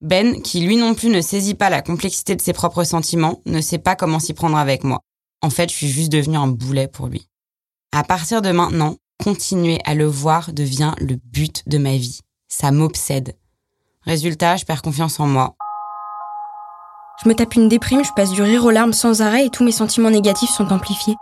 Ben, 0.00 0.40
qui 0.42 0.60
lui 0.60 0.76
non 0.76 0.94
plus 0.94 1.08
ne 1.08 1.20
saisit 1.20 1.56
pas 1.56 1.70
la 1.70 1.82
complexité 1.82 2.36
de 2.36 2.40
ses 2.40 2.52
propres 2.52 2.84
sentiments, 2.84 3.40
ne 3.46 3.60
sait 3.60 3.78
pas 3.78 3.96
comment 3.96 4.20
s'y 4.20 4.32
prendre 4.32 4.56
avec 4.56 4.84
moi. 4.84 5.00
En 5.42 5.50
fait, 5.50 5.68
je 5.72 5.74
suis 5.74 5.88
juste 5.88 6.12
devenue 6.12 6.36
un 6.36 6.46
boulet 6.46 6.86
pour 6.86 7.08
lui. 7.08 7.26
À 7.90 8.04
partir 8.04 8.42
de 8.42 8.52
maintenant, 8.52 8.94
continuer 9.20 9.80
à 9.84 9.96
le 9.96 10.06
voir 10.06 10.52
devient 10.52 10.92
le 10.98 11.16
but 11.16 11.64
de 11.68 11.78
ma 11.78 11.96
vie. 11.96 12.20
Ça 12.46 12.70
m'obsède. 12.70 13.36
Résultat, 14.02 14.54
je 14.54 14.64
perds 14.64 14.82
confiance 14.82 15.18
en 15.18 15.26
moi. 15.26 15.56
Je 17.24 17.28
me 17.28 17.34
tape 17.34 17.56
une 17.56 17.68
déprime, 17.68 18.04
je 18.04 18.12
passe 18.14 18.30
du 18.30 18.42
rire 18.42 18.64
aux 18.64 18.70
larmes 18.70 18.92
sans 18.92 19.20
arrêt 19.20 19.46
et 19.46 19.50
tous 19.50 19.64
mes 19.64 19.72
sentiments 19.72 20.10
négatifs 20.10 20.50
sont 20.50 20.72
amplifiés. 20.72 21.16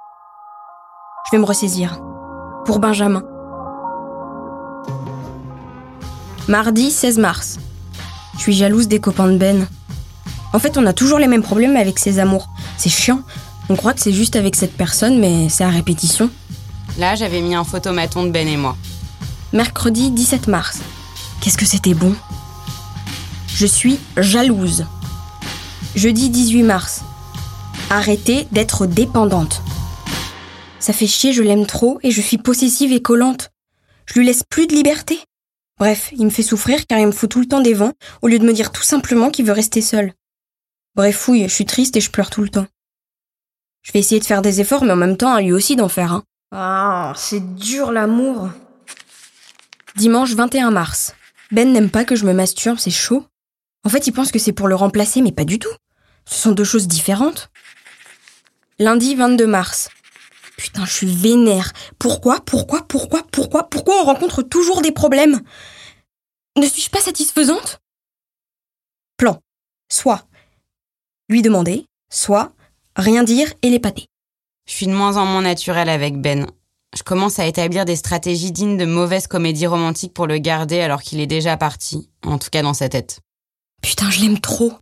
Je 1.24 1.30
vais 1.34 1.40
me 1.40 1.46
ressaisir. 1.46 1.98
Pour 2.66 2.78
Benjamin. 2.78 3.22
Mardi 6.48 6.92
16 6.92 7.18
mars. 7.18 7.59
Je 8.37 8.42
suis 8.42 8.52
jalouse 8.52 8.87
des 8.87 9.00
copains 9.00 9.26
de 9.26 9.37
Ben. 9.37 9.66
En 10.52 10.61
fait, 10.61 10.78
on 10.78 10.87
a 10.87 10.92
toujours 10.92 11.18
les 11.18 11.26
mêmes 11.26 11.42
problèmes 11.42 11.74
avec 11.76 11.98
ses 11.98 12.20
amours. 12.20 12.48
C'est 12.78 12.88
chiant. 12.88 13.22
On 13.68 13.74
croit 13.74 13.94
que 13.94 14.00
c'est 14.00 14.12
juste 14.12 14.37
avec 14.37 14.54
cette 14.54 14.76
personne, 14.76 15.18
mais 15.18 15.48
c'est 15.48 15.64
à 15.64 15.70
répétition. 15.70 16.30
Là, 16.98 17.16
j'avais 17.16 17.40
mis 17.40 17.56
un 17.56 17.64
photomaton 17.64 18.24
de 18.24 18.30
Ben 18.30 18.46
et 18.46 18.56
moi. 18.56 18.76
Mercredi 19.52 20.12
17 20.12 20.46
mars. 20.46 20.78
Qu'est-ce 21.40 21.59
que 21.59 21.66
c'était 21.66 21.94
bon 21.94 22.14
Je 23.48 23.66
suis 23.66 23.98
jalouse. 24.16 24.87
Jeudi 25.96 26.30
18 26.30 26.62
mars. 26.62 27.00
Arrêtez 27.90 28.46
d'être 28.52 28.87
dépendante. 28.87 29.62
Ça 30.78 30.92
fait 30.92 31.09
chier, 31.09 31.32
je 31.32 31.42
l'aime 31.42 31.66
trop 31.66 31.98
et 32.04 32.12
je 32.12 32.20
suis 32.20 32.38
possessive 32.38 32.92
et 32.92 33.02
collante. 33.02 33.50
Je 34.06 34.20
lui 34.20 34.26
laisse 34.26 34.44
plus 34.48 34.68
de 34.68 34.74
liberté. 34.74 35.18
Bref, 35.78 36.10
il 36.12 36.24
me 36.24 36.30
fait 36.30 36.42
souffrir 36.42 36.86
car 36.86 36.98
il 36.98 37.06
me 37.06 37.12
fout 37.12 37.30
tout 37.30 37.40
le 37.40 37.46
temps 37.46 37.60
des 37.60 37.74
vents 37.74 37.92
au 38.22 38.28
lieu 38.28 38.38
de 38.38 38.46
me 38.46 38.52
dire 38.52 38.72
tout 38.72 38.82
simplement 38.82 39.30
qu'il 39.30 39.44
veut 39.44 39.52
rester 39.52 39.82
seul. 39.82 40.14
Bref, 40.94 41.16
fouille, 41.16 41.42
je 41.42 41.54
suis 41.54 41.66
triste 41.66 41.96
et 41.96 42.00
je 42.00 42.10
pleure 42.10 42.30
tout 42.30 42.42
le 42.42 42.48
temps. 42.48 42.66
Je 43.82 43.92
vais 43.92 43.98
essayer 43.98 44.20
de 44.20 44.24
faire 44.24 44.42
des 44.42 44.60
efforts, 44.60 44.84
mais 44.84 44.92
en 44.92 44.96
même 44.96 45.16
temps, 45.16 45.34
à 45.34 45.42
lui 45.42 45.52
aussi 45.52 45.76
d'en 45.76 45.88
faire. 45.88 46.12
Hein. 46.12 46.24
Ah, 46.50 47.12
c'est 47.16 47.54
dur 47.54 47.92
l'amour. 47.92 48.48
Dimanche 49.96 50.32
21 50.32 50.70
mars. 50.70 51.14
Ben 51.52 51.72
n'aime 51.72 51.90
pas 51.90 52.04
que 52.04 52.16
je 52.16 52.24
me 52.24 52.32
masturbe, 52.32 52.78
c'est 52.78 52.90
chaud. 52.90 53.24
En 53.84 53.88
fait, 53.88 54.06
il 54.06 54.12
pense 54.12 54.32
que 54.32 54.38
c'est 54.38 54.52
pour 54.52 54.68
le 54.68 54.74
remplacer, 54.74 55.22
mais 55.22 55.32
pas 55.32 55.44
du 55.44 55.58
tout. 55.58 55.74
Ce 56.24 56.40
sont 56.40 56.52
deux 56.52 56.64
choses 56.64 56.88
différentes. 56.88 57.50
Lundi 58.78 59.14
22 59.14 59.46
mars. 59.46 59.90
Putain, 60.57 60.85
je 60.85 60.92
suis 60.92 61.14
vénère. 61.14 61.73
Pourquoi, 61.99 62.40
pourquoi, 62.40 62.83
pourquoi, 62.88 63.23
pourquoi, 63.31 63.69
pourquoi 63.69 64.01
on 64.01 64.05
rencontre 64.05 64.42
toujours 64.42 64.83
des 64.83 64.92
problèmes? 64.92 65.42
Ne 66.57 66.66
suis-je 66.66 66.90
pas 66.90 67.01
satisfaisante? 67.01 67.81
Plan. 69.19 69.40
Soit 69.90 70.27
lui 71.29 71.42
demander, 71.42 71.87
soit 72.11 72.53
rien 72.95 73.25
dire 73.25 73.53
et 73.62 73.71
l'épater. 73.71 74.07
Je 74.66 74.75
suis 74.75 74.87
de 74.87 74.92
moins 74.92 75.16
en 75.16 75.27
moins 75.27 75.42
naturelle 75.42 75.88
avec 75.88 76.21
Ben. 76.21 76.47
Je 76.97 77.03
commence 77.03 77.38
à 77.38 77.47
établir 77.47 77.85
des 77.85 77.97
stratégies 77.97 78.53
dignes 78.53 78.77
de 78.77 78.87
mauvaises 78.87 79.27
comédies 79.27 79.66
romantiques 79.66 80.14
pour 80.14 80.27
le 80.27 80.38
garder 80.38 80.81
alors 80.81 81.03
qu'il 81.03 81.21
est 81.21 81.27
déjà 81.27 81.57
parti, 81.57 82.11
en 82.25 82.38
tout 82.38 82.49
cas 82.51 82.62
dans 82.62 82.75
sa 82.75 82.88
tête. 82.88 83.21
Putain, 83.83 84.11
je 84.11 84.21
l'aime 84.21 84.40
trop. 84.40 84.73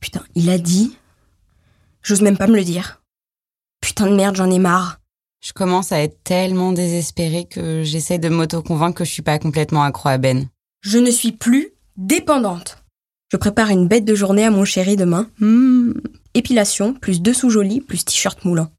Putain, 0.00 0.24
il 0.34 0.50
a 0.50 0.58
dit. 0.58 0.96
J'ose 2.02 2.22
même 2.22 2.38
pas 2.38 2.46
me 2.46 2.56
le 2.56 2.64
dire. 2.64 2.99
Putain 3.80 4.06
de 4.06 4.14
merde, 4.16 4.36
j'en 4.36 4.50
ai 4.50 4.58
marre. 4.58 5.00
Je 5.40 5.52
commence 5.52 5.90
à 5.92 6.00
être 6.00 6.22
tellement 6.22 6.72
désespérée 6.72 7.46
que 7.46 7.82
j'essaie 7.82 8.18
de 8.18 8.28
m'auto-convaincre 8.28 8.98
que 8.98 9.04
je 9.04 9.10
suis 9.10 9.22
pas 9.22 9.38
complètement 9.38 9.82
accro 9.82 10.10
à 10.10 10.18
Ben. 10.18 10.48
Je 10.82 10.98
ne 10.98 11.10
suis 11.10 11.32
plus 11.32 11.70
dépendante. 11.96 12.78
Je 13.32 13.36
prépare 13.36 13.70
une 13.70 13.86
bête 13.88 14.04
de 14.04 14.14
journée 14.14 14.44
à 14.44 14.50
mon 14.50 14.64
chéri 14.64 14.96
demain. 14.96 15.28
Mmh. 15.38 15.92
Épilation, 16.34 16.94
plus 16.94 17.22
dessous 17.22 17.48
joli, 17.48 17.80
plus 17.80 18.04
t-shirt 18.04 18.44
moulant. 18.44 18.70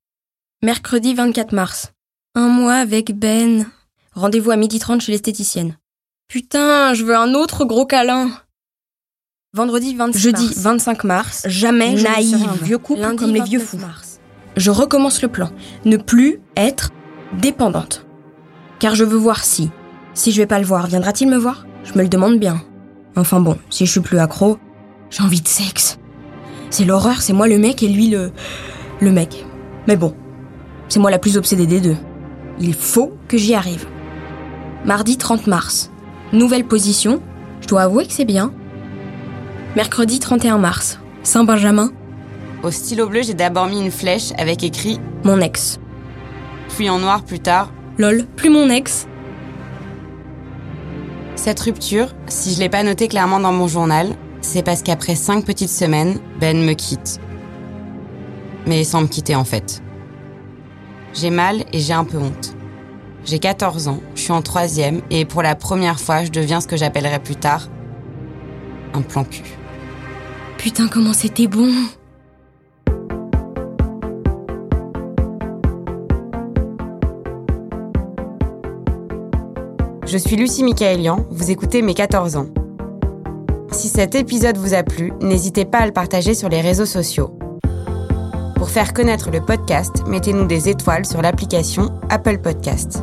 Mercredi 0.61 1.13
24 1.13 1.53
mars. 1.53 1.91
Un 2.35 2.47
mois 2.47 2.75
avec 2.75 3.17
Ben. 3.17 3.65
Rendez-vous 4.13 4.51
à 4.51 4.57
midi 4.57 4.77
30 4.77 5.01
chez 5.01 5.11
l'esthéticienne. 5.13 5.77
Putain, 6.27 6.93
je 6.93 7.03
veux 7.03 7.15
un 7.15 7.33
autre 7.33 7.65
gros 7.65 7.85
câlin. 7.85 8.29
Vendredi 9.53 9.95
26 9.95 10.19
Jeudi 10.19 10.53
25 10.55 11.03
mars. 11.03 11.43
Jamais 11.47 11.93
naïve. 11.95 12.47
vieux 12.63 12.77
couple 12.77 13.01
Lundi, 13.01 13.17
comme 13.17 13.33
les 13.33 13.41
vieux 13.41 13.59
fous. 13.59 13.77
Mars. 13.77 14.10
Je 14.57 14.71
recommence 14.71 15.21
le 15.21 15.27
plan. 15.27 15.49
Ne 15.85 15.97
plus 15.97 16.39
être 16.57 16.89
dépendante. 17.39 18.05
Car 18.79 18.95
je 18.95 19.03
veux 19.03 19.17
voir 19.17 19.43
si. 19.43 19.69
Si 20.13 20.31
je 20.31 20.41
vais 20.41 20.47
pas 20.47 20.59
le 20.59 20.65
voir, 20.65 20.87
viendra-t-il 20.87 21.29
me 21.29 21.37
voir? 21.37 21.65
Je 21.83 21.93
me 21.93 22.03
le 22.03 22.09
demande 22.09 22.39
bien. 22.39 22.61
Enfin 23.15 23.39
bon, 23.39 23.57
si 23.69 23.85
je 23.85 23.91
suis 23.91 24.01
plus 24.01 24.19
accro, 24.19 24.57
J'ai 25.09 25.23
envie 25.23 25.41
de 25.41 25.47
sexe. 25.47 25.99
C'est 26.69 26.85
l'horreur, 26.85 27.21
c'est 27.21 27.33
moi 27.33 27.47
le 27.49 27.57
mec 27.57 27.83
et 27.83 27.89
lui 27.89 28.09
le. 28.09 28.31
le 29.01 29.11
mec. 29.11 29.45
Mais 29.87 29.97
bon, 29.97 30.15
c'est 30.87 30.99
moi 30.99 31.11
la 31.11 31.19
plus 31.19 31.37
obsédée 31.37 31.67
des 31.67 31.81
deux. 31.81 31.97
Il 32.59 32.73
faut 32.73 33.13
que 33.27 33.37
j'y 33.37 33.53
arrive. 33.53 33.87
Mardi 34.85 35.17
30 35.17 35.47
mars. 35.47 35.91
Nouvelle 36.31 36.65
position. 36.65 37.21
Je 37.59 37.67
dois 37.67 37.81
avouer 37.83 38.05
que 38.05 38.13
c'est 38.13 38.25
bien. 38.25 38.53
Mercredi 39.75 40.19
31 40.19 40.57
mars. 40.57 40.99
Saint-Benjamin. 41.23 41.91
Au 42.63 42.69
stylo 42.69 43.07
bleu, 43.07 43.23
j'ai 43.23 43.33
d'abord 43.33 43.65
mis 43.65 43.81
une 43.83 43.91
flèche 43.91 44.33
avec 44.37 44.63
écrit 44.63 44.99
Mon 45.23 45.41
ex. 45.41 45.79
Puis 46.69 46.89
en 46.89 46.99
noir 46.99 47.23
plus 47.23 47.39
tard 47.39 47.71
Lol, 47.97 48.25
plus 48.35 48.49
mon 48.49 48.69
ex. 48.69 49.07
Cette 51.35 51.59
rupture, 51.59 52.13
si 52.27 52.53
je 52.53 52.59
l'ai 52.59 52.69
pas 52.69 52.83
noté 52.83 53.07
clairement 53.07 53.39
dans 53.39 53.51
mon 53.51 53.67
journal, 53.67 54.09
c'est 54.41 54.63
parce 54.63 54.83
qu'après 54.83 55.15
cinq 55.15 55.43
petites 55.43 55.69
semaines, 55.69 56.19
Ben 56.39 56.63
me 56.63 56.73
quitte. 56.73 57.19
Mais 58.67 58.83
sans 58.83 59.01
me 59.01 59.07
quitter 59.07 59.35
en 59.35 59.43
fait. 59.43 59.81
J'ai 61.13 61.31
mal 61.31 61.63
et 61.73 61.79
j'ai 61.79 61.93
un 61.93 62.05
peu 62.05 62.17
honte. 62.17 62.55
J'ai 63.25 63.39
14 63.39 63.87
ans, 63.87 64.01
je 64.15 64.21
suis 64.21 64.31
en 64.31 64.41
troisième 64.41 65.01
et 65.09 65.25
pour 65.25 65.41
la 65.41 65.55
première 65.55 65.99
fois, 65.99 66.23
je 66.23 66.31
deviens 66.31 66.61
ce 66.61 66.67
que 66.67 66.77
j'appellerai 66.77 67.19
plus 67.19 67.35
tard 67.35 67.69
un 68.93 69.01
plan 69.01 69.23
cul. 69.23 69.43
Putain, 70.57 70.87
comment 70.87 71.13
c'était 71.13 71.47
bon 71.47 71.71
Je 80.11 80.17
suis 80.17 80.35
Lucie 80.35 80.65
Michaelian, 80.65 81.25
vous 81.29 81.51
écoutez 81.51 81.81
Mes 81.81 81.93
14 81.93 82.35
ans. 82.35 82.47
Si 83.71 83.87
cet 83.87 84.13
épisode 84.13 84.57
vous 84.57 84.73
a 84.73 84.83
plu, 84.83 85.13
n'hésitez 85.21 85.63
pas 85.63 85.77
à 85.77 85.85
le 85.85 85.93
partager 85.93 86.33
sur 86.33 86.49
les 86.49 86.59
réseaux 86.59 86.85
sociaux. 86.85 87.39
Pour 88.57 88.69
faire 88.69 88.91
connaître 88.91 89.31
le 89.31 89.39
podcast, 89.39 90.03
mettez-nous 90.07 90.47
des 90.47 90.67
étoiles 90.67 91.05
sur 91.05 91.21
l'application 91.21 91.97
Apple 92.09 92.39
Podcast. 92.39 93.01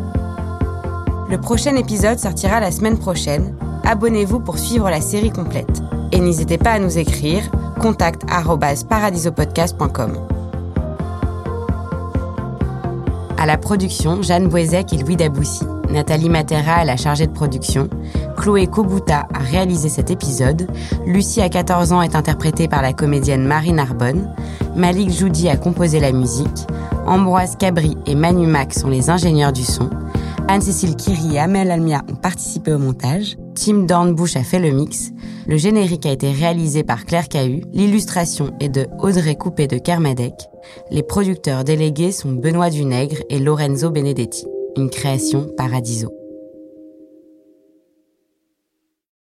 Le 1.30 1.40
prochain 1.40 1.76
épisode 1.76 2.18
sortira 2.18 2.60
la 2.60 2.70
semaine 2.70 2.98
prochaine. 2.98 3.56
Abonnez-vous 3.84 4.40
pour 4.40 4.58
suivre 4.58 4.90
la 4.90 5.00
série 5.00 5.30
complète. 5.30 5.80
Et 6.12 6.20
n'hésitez 6.20 6.58
pas 6.58 6.72
à 6.72 6.78
nous 6.78 6.98
écrire 6.98 7.50
contact@paradisopodcast.com. 7.80 10.37
À 13.38 13.46
la 13.46 13.56
production, 13.56 14.20
Jeanne 14.20 14.48
Boisec 14.48 14.92
et 14.92 14.96
Louis 14.96 15.14
Daboussi. 15.14 15.62
Nathalie 15.90 16.28
Matera 16.28 16.82
est 16.82 16.86
la 16.86 16.96
chargée 16.96 17.28
de 17.28 17.32
production. 17.32 17.88
Chloé 18.36 18.66
Kobuta 18.66 19.28
a 19.32 19.38
réalisé 19.38 19.88
cet 19.88 20.10
épisode. 20.10 20.68
Lucie, 21.06 21.40
à 21.40 21.48
14 21.48 21.92
ans, 21.92 22.02
est 22.02 22.16
interprétée 22.16 22.66
par 22.66 22.82
la 22.82 22.92
comédienne 22.92 23.46
Marie 23.46 23.72
Narbonne. 23.72 24.34
Malik 24.74 25.12
Joudi 25.12 25.48
a 25.48 25.56
composé 25.56 26.00
la 26.00 26.10
musique. 26.10 26.66
Ambroise 27.06 27.54
Cabri 27.56 27.96
et 28.06 28.16
Manu 28.16 28.48
Mac 28.48 28.74
sont 28.74 28.88
les 28.88 29.08
ingénieurs 29.08 29.52
du 29.52 29.62
son. 29.62 29.88
Anne-Cécile 30.48 30.96
Kiri 30.96 31.36
et 31.36 31.38
Amel 31.38 31.70
Almia 31.70 32.02
ont 32.10 32.16
participé 32.16 32.72
au 32.72 32.78
montage. 32.78 33.36
Tim 33.58 33.86
Dornbush 33.86 34.36
a 34.36 34.44
fait 34.44 34.60
le 34.60 34.70
mix. 34.70 35.10
Le 35.48 35.56
générique 35.56 36.06
a 36.06 36.12
été 36.12 36.30
réalisé 36.30 36.84
par 36.84 37.04
Claire 37.04 37.28
Cahu. 37.28 37.62
L'illustration 37.72 38.52
est 38.60 38.68
de 38.68 38.86
Audrey 39.00 39.34
Coupé 39.34 39.66
de 39.66 39.78
Kermadec. 39.78 40.34
Les 40.92 41.02
producteurs 41.02 41.64
délégués 41.64 42.12
sont 42.12 42.32
Benoît 42.32 42.70
Dunègre 42.70 43.18
et 43.30 43.40
Lorenzo 43.40 43.90
Benedetti. 43.90 44.46
Une 44.76 44.90
création 44.90 45.48
Paradiso. 45.56 46.17